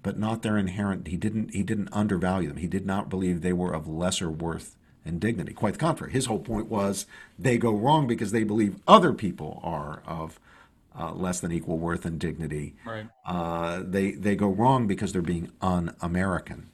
[0.04, 1.08] but not their inherent.
[1.08, 1.54] He didn't.
[1.54, 2.58] He didn't undervalue them.
[2.58, 4.76] He did not believe they were of lesser worth
[5.06, 5.54] and dignity.
[5.54, 6.12] Quite the contrary.
[6.12, 7.06] His whole point was
[7.38, 10.40] they go wrong because they believe other people are of
[10.98, 12.74] uh, less than equal worth and dignity.
[12.86, 13.08] Right.
[13.26, 16.70] Uh, they they go wrong because they're being un-American.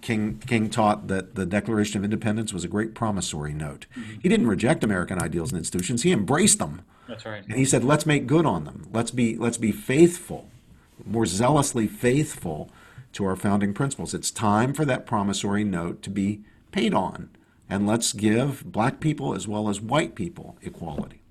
[0.00, 3.86] King King taught that the Declaration of Independence was a great promissory note.
[3.96, 4.20] Mm-hmm.
[4.22, 6.82] He didn't reject American ideals and institutions; he embraced them.
[7.06, 7.44] That's right.
[7.44, 8.88] And he said, "Let's make good on them.
[8.92, 10.48] Let's be let's be faithful,
[11.04, 12.70] more zealously faithful
[13.12, 14.14] to our founding principles.
[14.14, 16.40] It's time for that promissory note to be
[16.72, 17.30] paid on,
[17.68, 21.22] and let's give black people as well as white people equality."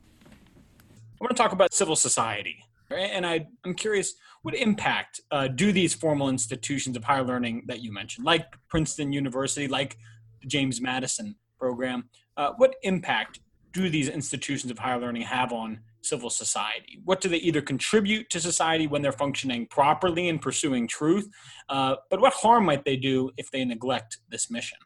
[1.20, 5.72] I want to talk about civil society, and I, I'm curious what impact uh, do
[5.72, 9.98] these formal institutions of higher learning that you mentioned, like Princeton University, like
[10.42, 13.40] the James Madison program, uh, what impact
[13.74, 17.00] do these institutions of higher learning have on civil society?
[17.04, 21.28] What do they either contribute to society when they're functioning properly and pursuing truth,
[21.70, 24.78] uh, but what harm might they do if they neglect this mission?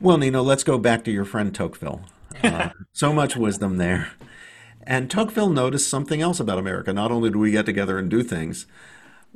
[0.00, 2.02] Well, Nino, let's go back to your friend Tocqueville.
[2.40, 4.12] Uh, so much wisdom there.
[4.82, 6.92] And Tocqueville noticed something else about America.
[6.92, 8.66] Not only do we get together and do things,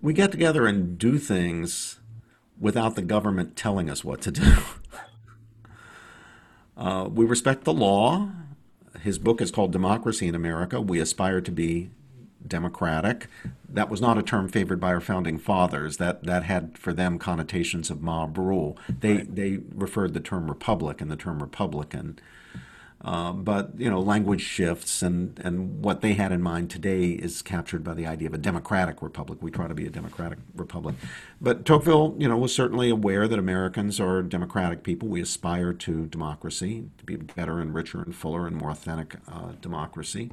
[0.00, 1.98] we get together and do things
[2.60, 4.54] without the government telling us what to do.
[6.76, 8.30] uh, we respect the law.
[9.00, 10.80] His book is called Democracy in America.
[10.80, 11.90] We aspire to be
[12.46, 13.28] democratic.
[13.68, 15.96] That was not a term favored by our founding fathers.
[15.96, 18.76] That that had for them connotations of mob rule.
[18.88, 19.34] They right.
[19.34, 22.18] they referred the term republic and the term republican
[23.04, 27.42] uh, but you know, language shifts, and and what they had in mind today is
[27.42, 29.40] captured by the idea of a democratic republic.
[29.42, 30.94] We try to be a democratic republic,
[31.40, 35.08] but Tocqueville, you know, was certainly aware that Americans are democratic people.
[35.08, 39.52] We aspire to democracy, to be better and richer and fuller and more authentic uh,
[39.60, 40.30] democracy.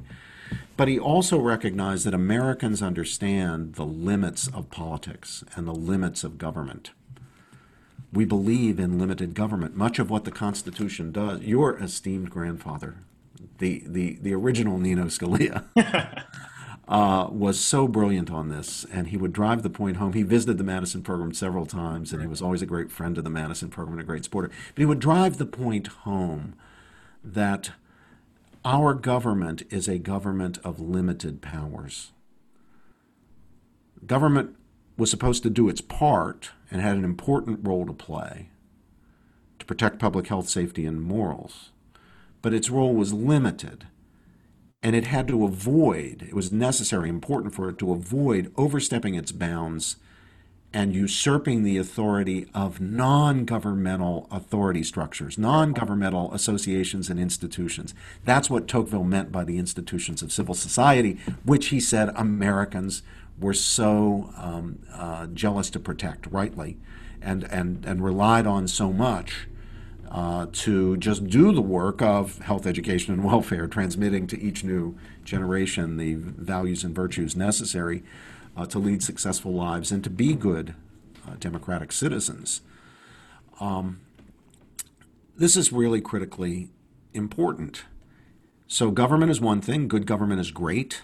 [0.76, 6.38] But he also recognized that Americans understand the limits of politics and the limits of
[6.38, 6.90] government
[8.12, 9.76] we believe in limited government.
[9.76, 12.96] Much of what the Constitution does, your esteemed grandfather,
[13.58, 15.64] the, the, the original Nino Scalia,
[16.88, 20.12] uh, was so brilliant on this, and he would drive the point home.
[20.12, 23.24] He visited the Madison program several times, and he was always a great friend of
[23.24, 24.50] the Madison program and a great supporter.
[24.74, 26.54] But he would drive the point home
[27.22, 27.70] that
[28.64, 32.12] our government is a government of limited powers.
[34.06, 34.56] Government
[34.96, 38.48] was supposed to do its part and had an important role to play
[39.58, 41.70] to protect public health, safety, and morals.
[42.42, 43.86] But its role was limited,
[44.82, 49.32] and it had to avoid, it was necessary, important for it to avoid overstepping its
[49.32, 49.96] bounds
[50.72, 57.94] and usurping the authority of non governmental authority structures, non governmental associations and institutions.
[58.24, 63.02] That's what Tocqueville meant by the institutions of civil society, which he said Americans
[63.38, 66.76] were so um, uh, jealous to protect, rightly,
[67.20, 69.48] and, and, and relied on so much
[70.10, 74.96] uh, to just do the work of health, education, and welfare, transmitting to each new
[75.24, 78.02] generation the values and virtues necessary
[78.56, 80.74] uh, to lead successful lives and to be good
[81.26, 82.60] uh, democratic citizens.
[83.60, 84.00] Um,
[85.36, 86.70] this is really critically
[87.14, 87.84] important.
[88.66, 91.02] So, government is one thing, good government is great,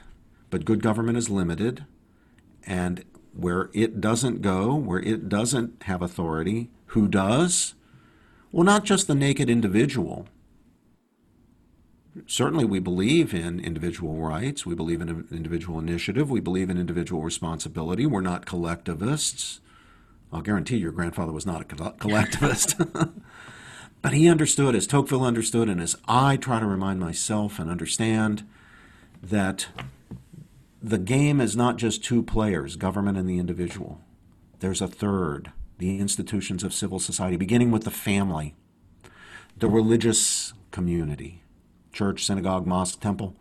[0.51, 1.85] but good government is limited.
[2.65, 7.75] And where it doesn't go, where it doesn't have authority, who does?
[8.53, 10.29] Well, not just the naked individual.
[12.27, 14.65] Certainly, we believe in individual rights.
[14.65, 16.31] We believe in individual initiative.
[16.31, 18.07] We believe in individual responsibility.
[18.07, 19.61] We're not collectivists.
[20.33, 22.77] I'll guarantee your grandfather was not a collectivist.
[24.03, 28.47] but he understood, as Tocqueville understood, and as I try to remind myself and understand,
[29.23, 29.69] that
[30.83, 34.01] the game is not just two players, government and the individual.
[34.61, 38.55] There's a third, the institutions of civil society, beginning with the family,
[39.57, 41.43] the religious community,
[41.97, 43.35] church, synagogue, mosque, temple,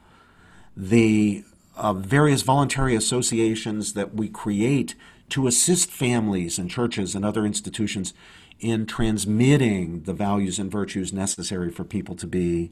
[0.75, 1.43] the
[1.75, 4.95] uh, various voluntary associations that we create
[5.29, 8.13] to assist families and churches and other institutions
[8.59, 12.71] in transmitting the values and virtues necessary for people to be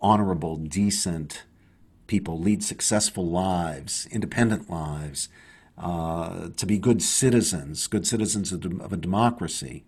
[0.00, 1.44] honorable, decent
[2.06, 5.28] people, lead successful lives, independent lives,
[5.76, 9.84] uh, to be good citizens, good citizens of, of a democracy.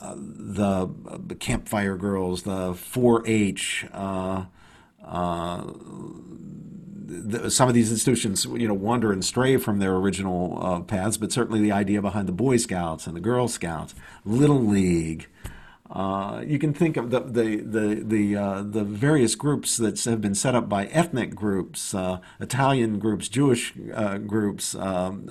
[0.00, 4.44] The, campfire girls, the 4-H, uh,
[5.04, 5.64] uh,
[7.06, 11.16] the, some of these institutions, you know, wander and stray from their original uh, paths,
[11.16, 13.94] but certainly the idea behind the Boy Scouts and the Girl Scouts,
[14.24, 15.28] Little League.
[15.90, 20.34] Uh, you can think of the the the the, the, various groups that have been
[20.34, 21.94] set up by ethnic groups,
[22.38, 23.72] Italian groups, Jewish
[24.26, 25.24] groups, um,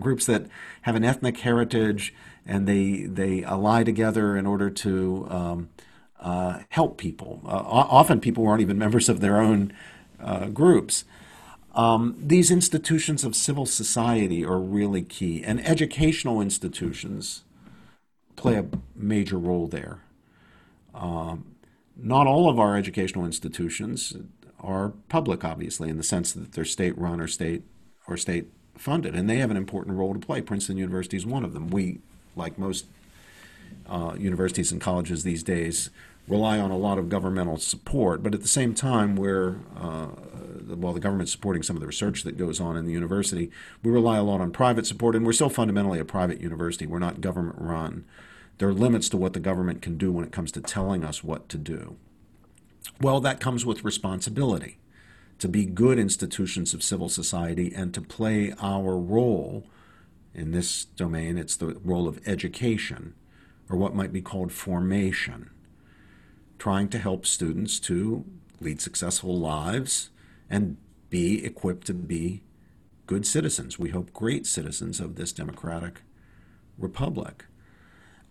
[0.00, 0.46] groups that
[0.82, 2.14] have an ethnic heritage,
[2.46, 5.68] and they they ally together in order to um,
[6.20, 7.40] uh, help people.
[7.44, 9.72] often, people aren't even members of their own
[10.20, 11.04] uh, groups.
[11.74, 17.42] Um, these institutions of civil society are really key, and educational institutions
[18.36, 20.00] play a major role there.
[20.94, 21.56] Um,
[21.96, 24.16] not all of our educational institutions
[24.60, 27.62] are public, obviously, in the sense that they're state run or state
[28.06, 30.40] or state funded, and they have an important role to play.
[30.40, 31.68] Princeton University is one of them.
[31.68, 32.00] We,
[32.36, 32.86] like most
[33.88, 35.90] uh, universities and colleges these days,
[36.26, 40.08] rely on a lot of governmental support, but at the same time, we're uh,
[40.66, 43.50] while the government's supporting some of the research that goes on in the university,
[43.82, 46.86] we rely a lot on private support, and we're still fundamentally a private university.
[46.86, 48.04] We're not government run.
[48.58, 51.24] There are limits to what the government can do when it comes to telling us
[51.24, 51.96] what to do.
[53.00, 54.78] Well, that comes with responsibility
[55.38, 59.66] to be good institutions of civil society and to play our role
[60.34, 61.38] in this domain.
[61.38, 63.14] It's the role of education,
[63.68, 65.50] or what might be called formation
[66.58, 68.24] trying to help students to
[68.60, 70.10] lead successful lives
[70.48, 70.76] and
[71.10, 72.42] be equipped to be
[73.06, 73.78] good citizens.
[73.78, 76.02] We hope great citizens of this democratic
[76.78, 77.44] republic.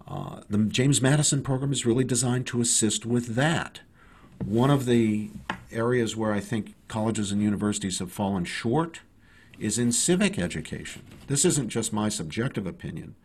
[0.08, 3.82] Uh, the James Madison program is really designed to assist with that.
[4.44, 5.30] One of the
[5.72, 9.02] areas where I think colleges and universities have fallen short
[9.60, 11.04] is in civic education.
[11.28, 13.16] This isn't just my subjective opinion.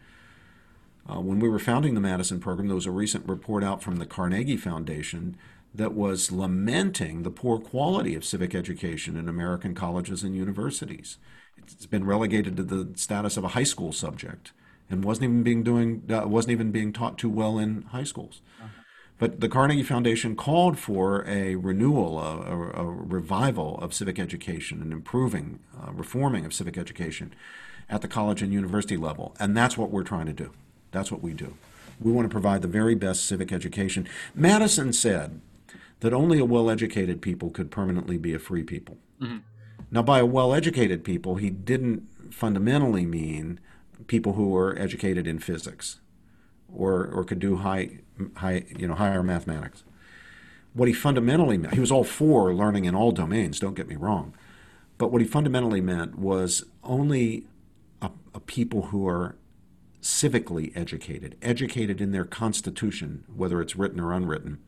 [1.08, 3.96] Uh, when we were founding the Madison program, there was a recent report out from
[3.96, 5.36] the Carnegie Foundation
[5.74, 11.18] that was lamenting the poor quality of civic education in American colleges and universities.
[11.56, 14.52] It's been relegated to the status of a high school subject
[14.90, 18.40] and wasn't even being doing uh, wasn't even being taught too well in high schools.
[18.58, 18.77] Uh-huh.
[19.18, 24.80] But the Carnegie Foundation called for a renewal, a, a, a revival of civic education
[24.80, 27.34] and improving, uh, reforming of civic education
[27.90, 30.52] at the college and university level, and that's what we're trying to do.
[30.92, 31.54] That's what we do.
[32.00, 34.08] We want to provide the very best civic education.
[34.34, 35.40] Madison said
[36.00, 38.98] that only a well educated people could permanently be a free people.
[39.20, 39.38] Mm-hmm.
[39.90, 43.58] Now, by a well educated people, he didn't fundamentally mean
[44.06, 45.98] people who were educated in physics
[46.72, 48.00] or, or could do high,
[48.36, 49.84] high, you know, higher mathematics.
[50.74, 53.96] What he fundamentally meant, he was all for learning in all domains, don't get me
[53.96, 54.34] wrong.
[54.98, 57.44] But what he fundamentally meant was only
[58.02, 59.36] a, a people who are
[60.02, 64.58] civically educated, educated in their constitution, whether it's written or unwritten,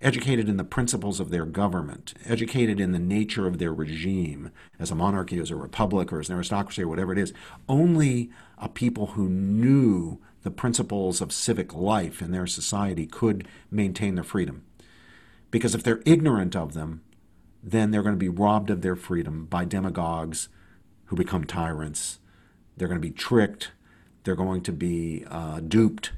[0.00, 4.90] educated in the principles of their government, educated in the nature of their regime, as
[4.90, 7.32] a monarchy, as a republic, or as an aristocracy, or whatever it is.
[7.68, 14.14] Only a people who knew the principles of civic life in their society could maintain
[14.14, 14.64] their freedom.
[15.50, 17.02] Because if they're ignorant of them,
[17.62, 20.48] then they're going to be robbed of their freedom by demagogues
[21.06, 22.18] who become tyrants.
[22.76, 23.72] They're going to be tricked
[24.28, 26.12] they're going to be uh, duped,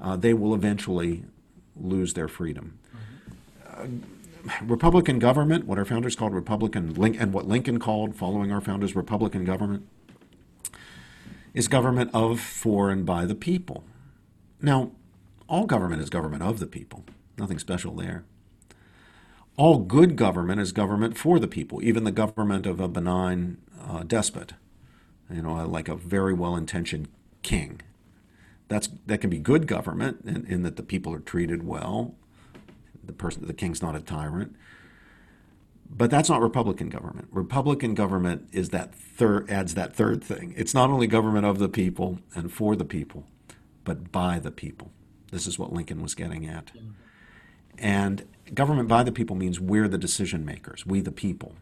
[0.00, 1.24] uh, they will eventually
[1.76, 2.78] lose their freedom.
[3.68, 3.86] Uh,
[4.62, 9.44] Republican government, what our founders called Republican, and what Lincoln called, following our founders, Republican
[9.44, 9.86] government,
[11.54, 13.84] is government of, for, and by the people.
[14.60, 14.90] Now,
[15.48, 17.04] all government is government of the people,
[17.38, 18.24] nothing special there.
[19.56, 24.02] All good government is government for the people, even the government of a benign uh,
[24.02, 24.54] despot,
[25.30, 27.08] you know, like a very well intentioned
[27.42, 27.80] king.
[28.66, 32.14] That's that can be good government in, in that the people are treated well.
[33.04, 34.56] The person, the king's not a tyrant.
[35.96, 37.28] But that's not Republican government.
[37.30, 40.52] Republican government is that third adds that third thing.
[40.56, 43.24] It's not only government of the people and for the people,
[43.84, 44.90] but by the people.
[45.30, 46.72] This is what Lincoln was getting at.
[47.78, 51.54] And government by the people means we're the decision makers, we the people.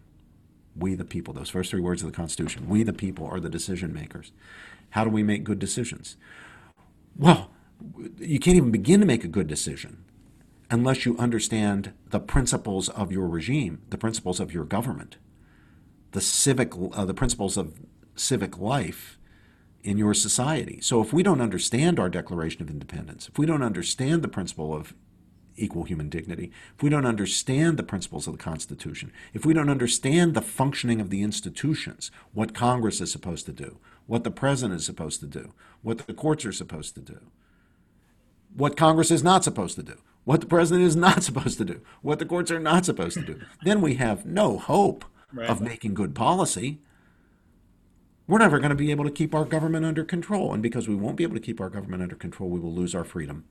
[0.75, 2.67] We the people, those first three words of the Constitution.
[2.67, 4.33] We the people are the decision makers.
[4.91, 6.17] How do we make good decisions?
[7.15, 7.51] Well,
[8.19, 10.03] you can't even begin to make a good decision
[10.73, 15.19] unless you understand the principles of your regime, the principles of your government,
[16.13, 17.79] the civic, uh, the principles of
[18.17, 19.19] civic life
[19.85, 20.81] in your society.
[20.81, 24.75] So if we don't understand our Declaration of Independence, if we don't understand the principle
[24.75, 24.95] of
[25.57, 29.69] equal human dignity, if we don't understand the principles of the Constitution, if we don't
[29.69, 34.81] understand the functioning of the institutions, what Congress is supposed to do, what the president
[34.81, 35.53] is supposed to do,
[35.83, 37.19] what the courts are supposed to do,
[38.57, 41.81] what Congress is not supposed to do, what the president is not supposed to do,
[42.03, 45.49] what the courts are not supposed to do, then we have no hope right.
[45.49, 46.81] of making good policy.
[48.27, 50.53] We're never going to be able to keep our government under control.
[50.53, 52.95] And because we won't be able to keep our government under control, we will lose
[52.95, 53.45] our freedom.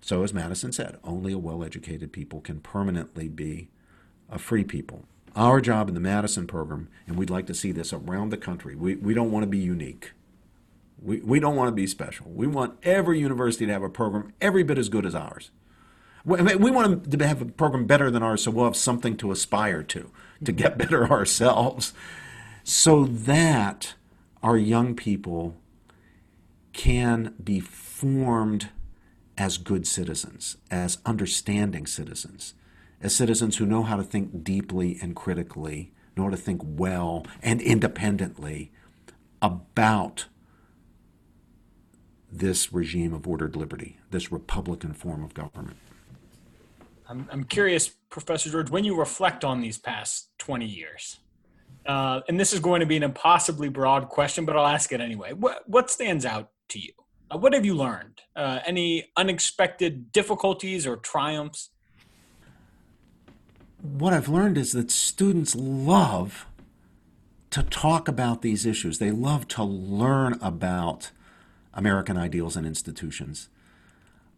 [0.00, 3.68] So, as Madison said, only a well educated people can permanently be
[4.28, 5.04] a free people.
[5.36, 8.74] Our job in the Madison program, and we'd like to see this around the country,
[8.74, 10.12] we, we don't want to be unique.
[11.00, 12.26] We, we don't want to be special.
[12.28, 15.50] We want every university to have a program every bit as good as ours.
[16.24, 19.32] We, we want to have a program better than ours so we'll have something to
[19.32, 20.56] aspire to, to mm-hmm.
[20.56, 21.92] get better ourselves,
[22.64, 23.94] so that
[24.42, 25.56] our young people
[26.72, 28.70] can be formed
[29.36, 32.54] as good citizens, as understanding citizens,
[33.00, 37.26] as citizens who know how to think deeply and critically, know how to think well
[37.42, 38.70] and independently
[39.40, 40.26] about
[42.30, 45.76] this regime of ordered liberty, this Republican form of government.
[47.12, 51.20] I'm, I'm curious, Professor George, when you reflect on these past 20 years,
[51.84, 55.00] uh, and this is going to be an impossibly broad question, but I'll ask it
[55.00, 55.34] anyway.
[55.34, 56.92] What, what stands out to you?
[57.30, 58.22] Uh, what have you learned?
[58.34, 61.68] Uh, any unexpected difficulties or triumphs?
[63.82, 66.46] What I've learned is that students love
[67.50, 68.98] to talk about these issues.
[68.98, 71.10] They love to learn about
[71.74, 73.50] American ideals and institutions.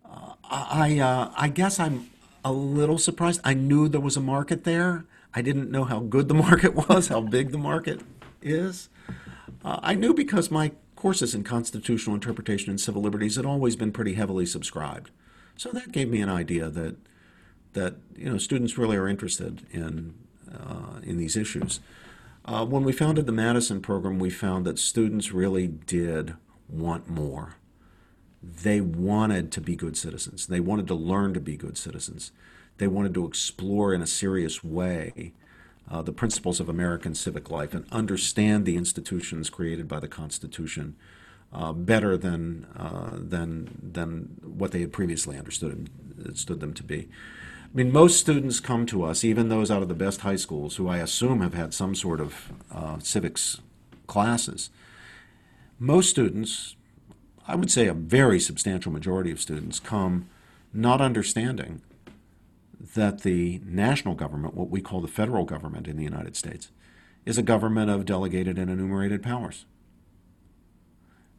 [0.05, 2.11] Uh, I, uh, I guess I'm
[2.45, 3.41] a little surprised.
[3.43, 5.05] I knew there was a market there.
[5.35, 8.01] I didn't know how good the market was, how big the market
[8.43, 8.89] is.
[9.65, 13.93] Uh, I knew because my courses in constitutional interpretation and civil liberties had always been
[13.93, 15.11] pretty heavily subscribed.
[15.57, 16.97] So that gave me an idea that
[17.73, 20.15] that you know students really are interested in
[20.53, 21.81] uh, in these issues.
[22.45, 26.35] Uh, when we founded the Madison program, we found that students really did
[26.69, 27.57] want more.
[28.63, 30.47] They wanted to be good citizens.
[30.47, 32.33] They wanted to learn to be good citizens.
[32.79, 35.33] They wanted to explore in a serious way
[35.91, 40.97] uh, the principles of American civic life and understand the institutions created by the Constitution
[41.53, 45.89] uh, better than uh, than than what they had previously understood
[46.19, 47.09] understood them to be.
[47.75, 50.77] I mean, most students come to us, even those out of the best high schools,
[50.77, 53.61] who I assume have had some sort of uh, civics
[54.07, 54.71] classes.
[55.79, 56.77] Most students,
[57.47, 60.29] I would say a very substantial majority of students, come
[60.73, 61.83] not understanding
[62.95, 66.71] that the national government, what we call the federal government in the United States,
[67.27, 69.67] is a government of delegated and enumerated powers.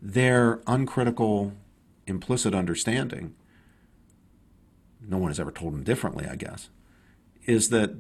[0.01, 1.53] Their uncritical,
[2.07, 3.33] implicit understanding,
[5.07, 6.69] no one has ever told them differently, I guess,
[7.45, 7.91] is that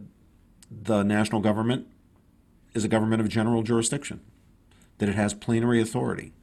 [0.69, 1.87] the national government
[2.73, 4.21] is a government of general jurisdiction,
[4.97, 6.33] that it has plenary authority,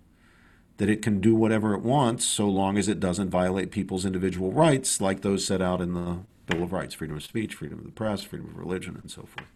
[0.79, 4.53] that it can do whatever it wants so long as it doesn't violate people's individual
[4.53, 7.85] rights like those set out in the Bill of Rights freedom of speech, freedom of
[7.85, 9.49] the press, freedom of religion, and so forth.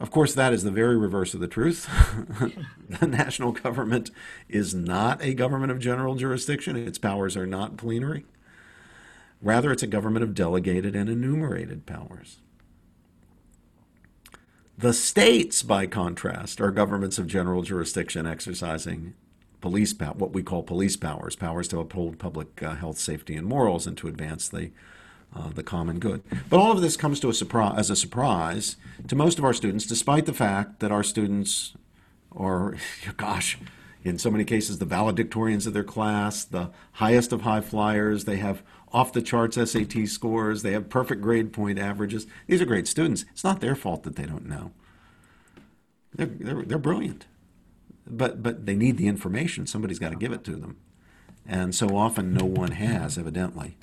[0.00, 1.88] Of course, that is the very reverse of the truth.
[3.00, 4.10] the national government
[4.48, 8.24] is not a government of general jurisdiction, its powers are not plenary.
[9.42, 12.38] Rather, it's a government of delegated and enumerated powers.
[14.76, 19.14] The states, by contrast, are governments of general jurisdiction exercising
[19.60, 23.46] police power, what we call police powers, powers to uphold public uh, health, safety, and
[23.46, 24.70] morals, and to advance the
[25.34, 26.22] uh, the common good.
[26.48, 28.76] But all of this comes to a surprise as a surprise
[29.08, 31.74] to most of our students, despite the fact that our students
[32.34, 32.76] are,
[33.16, 33.58] gosh,
[34.04, 38.24] in so many cases, the valedictorians of their class, the highest of high flyers.
[38.24, 40.62] They have off the charts SAT scores.
[40.62, 42.26] They have perfect grade point averages.
[42.46, 43.24] These are great students.
[43.32, 44.72] It's not their fault that they don't know.
[46.14, 47.26] They're, they're, they're brilliant.
[48.10, 49.66] But, but they need the information.
[49.66, 50.76] Somebody's got to give it to them.
[51.46, 53.76] And so often, no one has, evidently.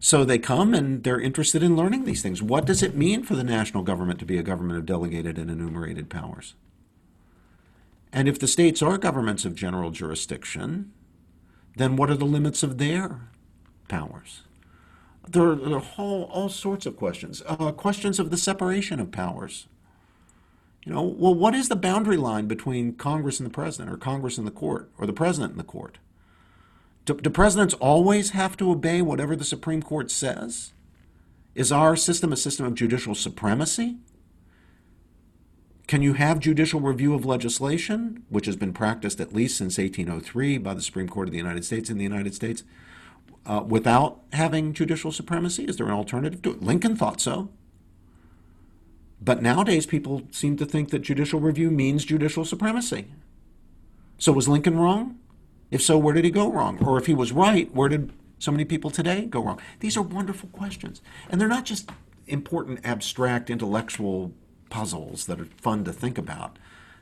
[0.00, 2.42] So they come and they're interested in learning these things.
[2.42, 5.50] What does it mean for the national government to be a government of delegated and
[5.50, 6.54] enumerated powers?
[8.12, 10.92] And if the states are governments of general jurisdiction,
[11.76, 13.28] then what are the limits of their
[13.88, 14.42] powers?
[15.26, 17.42] There are, there are all, all sorts of questions.
[17.46, 19.66] Uh, questions of the separation of powers.
[20.84, 24.36] You know, well, what is the boundary line between Congress and the president, or Congress
[24.36, 25.98] and the court, or the president and the court?
[27.06, 30.72] Do, do presidents always have to obey whatever the Supreme Court says?
[31.54, 33.96] Is our system a system of judicial supremacy?
[35.86, 40.58] Can you have judicial review of legislation, which has been practiced at least since 1803
[40.58, 42.62] by the Supreme Court of the United States in the United States,
[43.46, 45.64] uh, without having judicial supremacy?
[45.64, 46.62] Is there an alternative to it?
[46.62, 47.50] Lincoln thought so.
[49.24, 53.06] But nowadays, people seem to think that judicial review means judicial supremacy.
[54.18, 55.18] So, was Lincoln wrong?
[55.70, 56.78] If so, where did he go wrong?
[56.84, 59.60] Or if he was right, where did so many people today go wrong?
[59.80, 61.00] These are wonderful questions.
[61.30, 61.90] And they're not just
[62.26, 64.32] important, abstract, intellectual
[64.68, 66.58] puzzles that are fun to think about.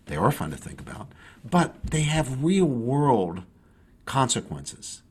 [0.06, 1.12] They are fun to think about,
[1.44, 3.42] but they have real world
[4.04, 5.02] consequences.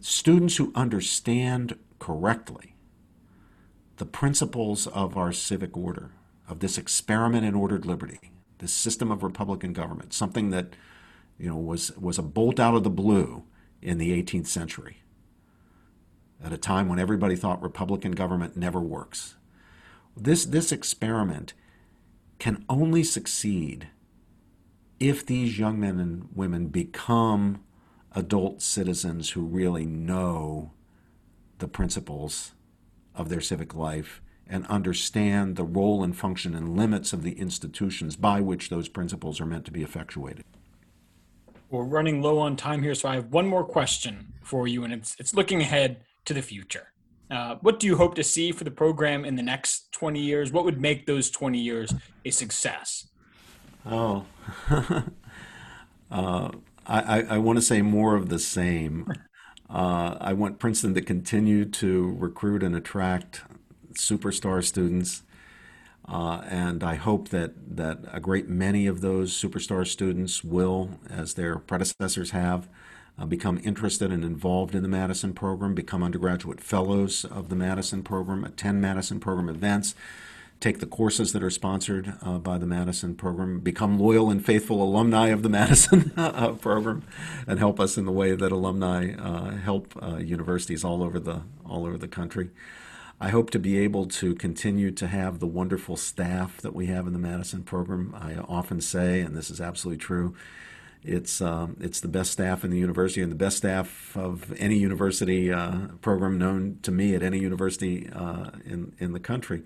[0.00, 2.71] Students who understand correctly
[3.96, 6.10] the principles of our civic order,
[6.48, 10.74] of this experiment in ordered liberty, this system of republican government, something that
[11.38, 13.44] you know was was a bolt out of the blue
[13.80, 15.02] in the 18th century
[16.42, 19.36] at a time when everybody thought republican government never works.
[20.16, 21.54] This, this experiment
[22.38, 23.88] can only succeed
[25.00, 27.62] if these young men and women become
[28.14, 30.72] adult citizens who really know
[31.58, 32.52] the principles
[33.14, 38.16] of their civic life and understand the role and function and limits of the institutions
[38.16, 40.44] by which those principles are meant to be effectuated.
[41.70, 44.92] We're running low on time here, so I have one more question for you, and
[44.92, 46.88] it's it's looking ahead to the future.
[47.30, 50.52] Uh, what do you hope to see for the program in the next 20 years?
[50.52, 51.94] What would make those 20 years
[52.26, 53.08] a success?
[53.86, 54.26] Oh,
[56.10, 56.50] uh,
[56.86, 59.10] I, I, want to say more of the same.
[59.72, 63.40] Uh, I want Princeton to continue to recruit and attract
[63.94, 65.22] superstar students.
[66.06, 71.34] Uh, and I hope that, that a great many of those superstar students will, as
[71.34, 72.68] their predecessors have,
[73.18, 78.02] uh, become interested and involved in the Madison program, become undergraduate fellows of the Madison
[78.02, 79.94] program, attend Madison program events,
[80.62, 84.82] take the courses that are sponsored uh, by the Madison program, become loyal and faithful
[84.82, 87.02] alumni of the Madison uh, program,
[87.46, 91.42] and help us in the way that alumni uh, help uh, universities all over the
[91.66, 92.50] all over the country.
[93.20, 97.06] I hope to be able to continue to have the wonderful staff that we have
[97.06, 98.16] in the Madison program.
[98.18, 100.34] I often say, and this is absolutely true,
[101.04, 104.76] it's um, it's the best staff in the university and the best staff of any
[104.76, 109.62] university uh, program known to me at any university uh, in in the country.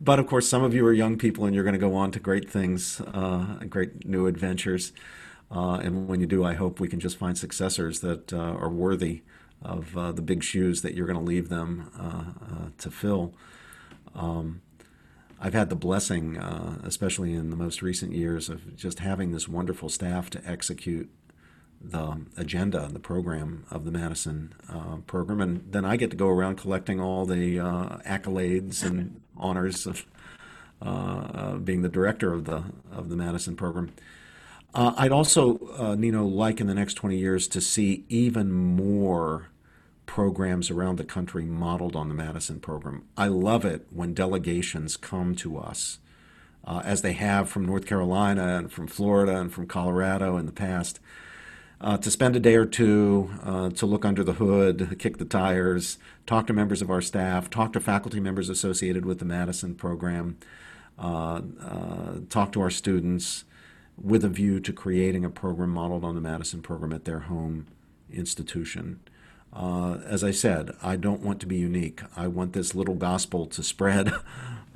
[0.00, 2.10] But of course, some of you are young people and you're going to go on
[2.12, 4.92] to great things, uh, great new adventures.
[5.50, 8.68] Uh, and when you do, I hope we can just find successors that uh, are
[8.68, 9.22] worthy
[9.62, 11.90] of uh, the big shoes that you're going to leave them
[12.78, 13.32] to fill.
[14.14, 14.60] Um,
[15.40, 19.48] I've had the blessing, uh, especially in the most recent years, of just having this
[19.48, 21.10] wonderful staff to execute
[21.80, 26.16] the agenda and the program of the Madison uh, program, and then I get to
[26.16, 30.06] go around collecting all the uh, accolades and honors of
[30.82, 33.92] uh, being the director of the of the Madison program.
[34.74, 39.48] Uh, I'd also, uh, Nino, like in the next 20 years to see even more
[40.06, 43.04] programs around the country modeled on the Madison program.
[43.16, 45.98] I love it when delegations come to us,
[46.64, 50.52] uh, as they have from North Carolina and from Florida and from Colorado in the
[50.52, 51.00] past,
[51.80, 55.24] uh, to spend a day or two uh, to look under the hood, kick the
[55.24, 59.74] tires, talk to members of our staff, talk to faculty members associated with the Madison
[59.74, 60.38] program,
[60.98, 63.44] uh, uh, talk to our students
[64.02, 67.66] with a view to creating a program modeled on the Madison program at their home
[68.10, 69.00] institution.
[69.56, 72.02] Uh, as I said, I don't want to be unique.
[72.14, 74.12] I want this little gospel to spread.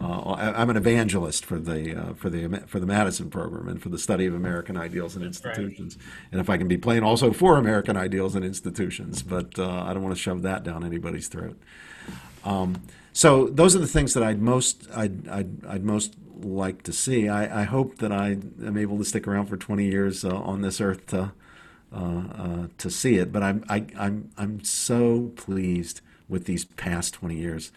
[0.02, 3.82] Uh, I, am an evangelist for the uh, for the for the Madison program and
[3.82, 5.98] for the study of American ideals and institutions.
[5.98, 6.06] Right.
[6.32, 9.22] And if I can be plain, also for American ideals and institutions.
[9.22, 11.60] But uh, I don't want to shove that down anybody's throat.
[12.46, 12.80] Um,
[13.12, 17.28] so those are the things that I'd most I'd, I'd, I'd most like to see.
[17.28, 20.62] I, I, hope that I am able to stick around for 20 years uh, on
[20.62, 21.32] this earth to
[21.92, 23.32] uh, uh, to see it.
[23.32, 27.72] But I'm I, I'm I'm so pleased with these past 20 years.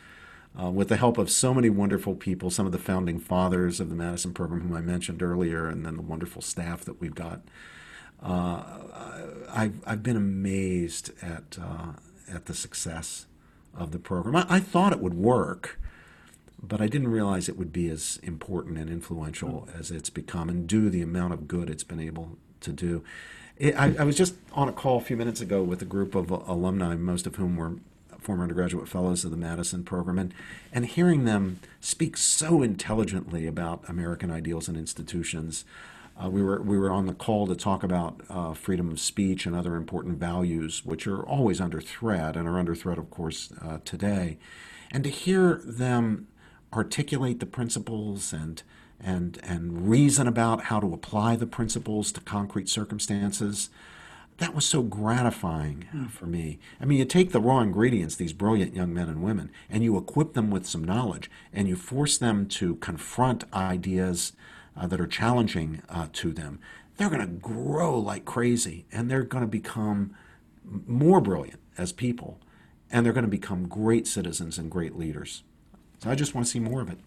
[0.61, 3.89] Uh, with the help of so many wonderful people, some of the founding fathers of
[3.89, 7.41] the Madison program, whom I mentioned earlier, and then the wonderful staff that we've got.
[8.22, 8.64] Uh,
[9.51, 11.93] I've, I've been amazed at, uh,
[12.32, 13.26] at the success
[13.76, 14.36] of the program.
[14.36, 15.80] I, I, thought it would work,
[16.61, 20.68] but I didn't realize it would be as important and influential as it's become and
[20.68, 23.03] do the amount of good it's been able to do.
[23.57, 26.15] It, I, I, was just on a call a few minutes ago with a group
[26.15, 27.75] of alumni, most of whom were
[28.19, 30.33] former undergraduate fellows of the Madison program, and,
[30.71, 35.65] and hearing them speak so intelligently about American ideals and institutions.
[36.21, 39.45] Uh, we were we were on the call to talk about uh, freedom of speech
[39.45, 43.51] and other important values, which are always under threat and are under threat, of course,
[43.61, 44.37] uh, today.
[44.91, 46.27] And to hear them
[46.71, 48.61] articulate the principles and
[49.03, 53.69] and, and reason about how to apply the principles to concrete circumstances.
[54.37, 56.59] That was so gratifying for me.
[56.81, 59.95] I mean, you take the raw ingredients, these brilliant young men and women, and you
[59.97, 64.33] equip them with some knowledge, and you force them to confront ideas
[64.75, 66.59] uh, that are challenging uh, to them.
[66.97, 70.15] They're going to grow like crazy, and they're going to become
[70.87, 72.39] more brilliant as people,
[72.91, 75.43] and they're going to become great citizens and great leaders.
[75.99, 76.97] So I just want to see more of it.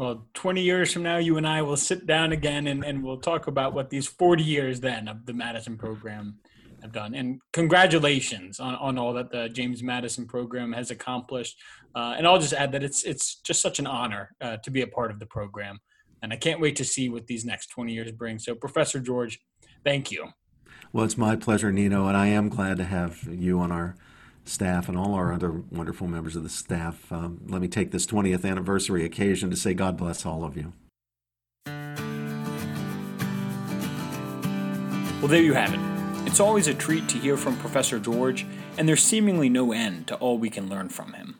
[0.00, 3.20] Well, 20 years from now, you and I will sit down again and, and we'll
[3.20, 6.38] talk about what these 40 years then of the Madison program
[6.80, 7.14] have done.
[7.14, 11.54] And congratulations on, on all that the James Madison program has accomplished.
[11.94, 14.80] Uh, and I'll just add that it's it's just such an honor uh, to be
[14.80, 15.78] a part of the program.
[16.22, 18.38] And I can't wait to see what these next 20 years bring.
[18.38, 19.38] So, Professor George,
[19.84, 20.28] thank you.
[20.94, 23.96] Well, it's my pleasure, Nino, and I am glad to have you on our
[24.44, 27.10] staff and all our other wonderful members of the staff.
[27.12, 30.72] Um, let me take this 20th anniversary occasion to say God bless all of you.
[35.20, 35.80] Well, there you have it.
[36.26, 38.46] It's always a treat to hear from Professor George,
[38.78, 41.36] and there's seemingly no end to all we can learn from him.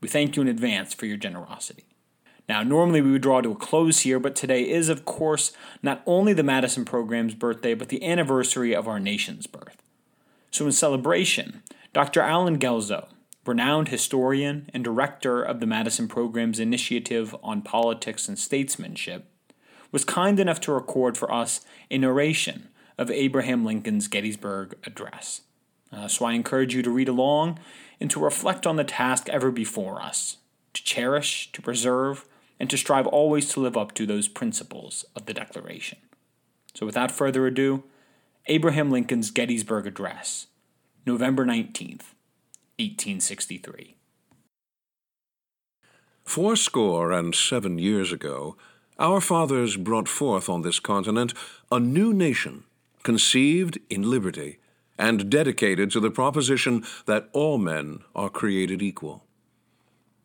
[0.00, 1.84] We thank you in advance for your generosity.
[2.48, 5.52] Now, normally we would draw to a close here, but today is, of course,
[5.82, 9.82] not only the Madison program's birthday, but the anniversary of our nation's birth.
[10.50, 11.62] So, in celebration,
[11.92, 12.22] Dr.
[12.22, 13.08] Allen Guelzo,
[13.44, 19.26] renowned historian and director of the Madison Program's Initiative on Politics and Statesmanship,
[19.92, 21.60] was kind enough to record for us
[21.90, 25.42] a narration of Abraham Lincoln's Gettysburg Address.
[25.92, 27.58] Uh, so I encourage you to read along
[28.00, 30.36] and to reflect on the task ever before us
[30.74, 32.24] to cherish, to preserve,
[32.60, 35.98] and to strive always to live up to those principles of the Declaration.
[36.74, 37.84] So without further ado,
[38.46, 40.46] Abraham Lincoln's Gettysburg Address,
[41.04, 42.14] November 19th,
[42.78, 43.96] 1863.
[46.24, 48.56] Fourscore and seven years ago,
[48.98, 51.32] our fathers brought forth on this continent
[51.72, 52.64] a new nation,
[53.02, 54.58] conceived in liberty,
[54.98, 59.24] and dedicated to the proposition that all men are created equal.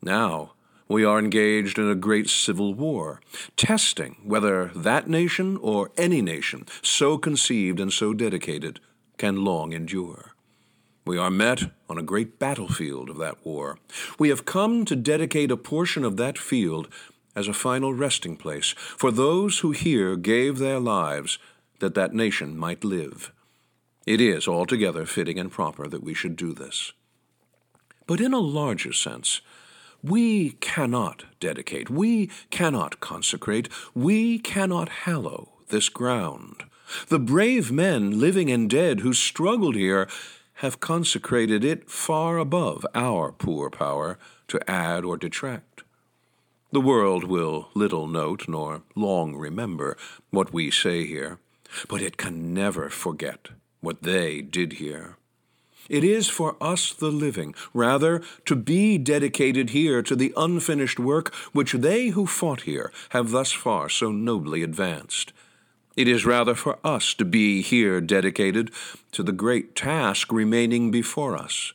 [0.02, 0.54] Now,
[0.88, 3.22] we are engaged in a great civil war,
[3.56, 8.80] testing whether that nation or any nation so conceived and so dedicated
[9.18, 10.34] can long endure.
[11.06, 13.78] We are met on a great battlefield of that war.
[14.18, 16.88] We have come to dedicate a portion of that field
[17.36, 21.40] as a final resting place for those who here gave their lives
[21.80, 23.32] that that nation might live.
[24.06, 26.92] It is altogether fitting and proper that we should do this.
[28.06, 29.40] But in a larger sense,
[30.04, 36.66] we cannot dedicate, we cannot consecrate, we cannot hallow this ground.
[37.08, 40.10] The brave men, living and dead, who struggled here,
[40.56, 45.84] have consecrated it far above our poor power to add or detract.
[46.74, 49.96] The world will little note nor long remember
[50.30, 51.40] what we say here,
[51.88, 53.50] but it can never forget
[53.84, 55.18] what they did here.
[55.90, 61.34] It is for us, the living, rather, to be dedicated here to the unfinished work
[61.52, 65.34] which they who fought here have thus far so nobly advanced.
[65.98, 68.72] It is rather for us to be here dedicated
[69.12, 71.74] to the great task remaining before us,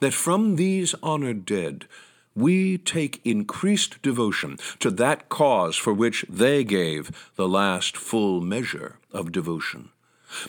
[0.00, 1.86] that from these honored dead
[2.34, 8.98] we take increased devotion to that cause for which they gave the last full measure
[9.12, 9.88] of devotion.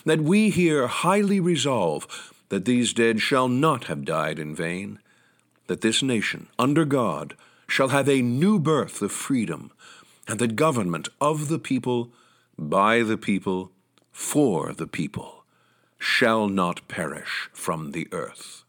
[0.04, 4.98] That we here highly resolve that these dead shall not have died in vain,
[5.66, 7.34] that this nation, under God,
[7.66, 9.70] shall have a new birth of freedom,
[10.26, 12.10] and the government of the people,
[12.58, 13.70] by the people,
[14.12, 15.44] for the people,
[15.98, 18.64] shall not perish from the earth.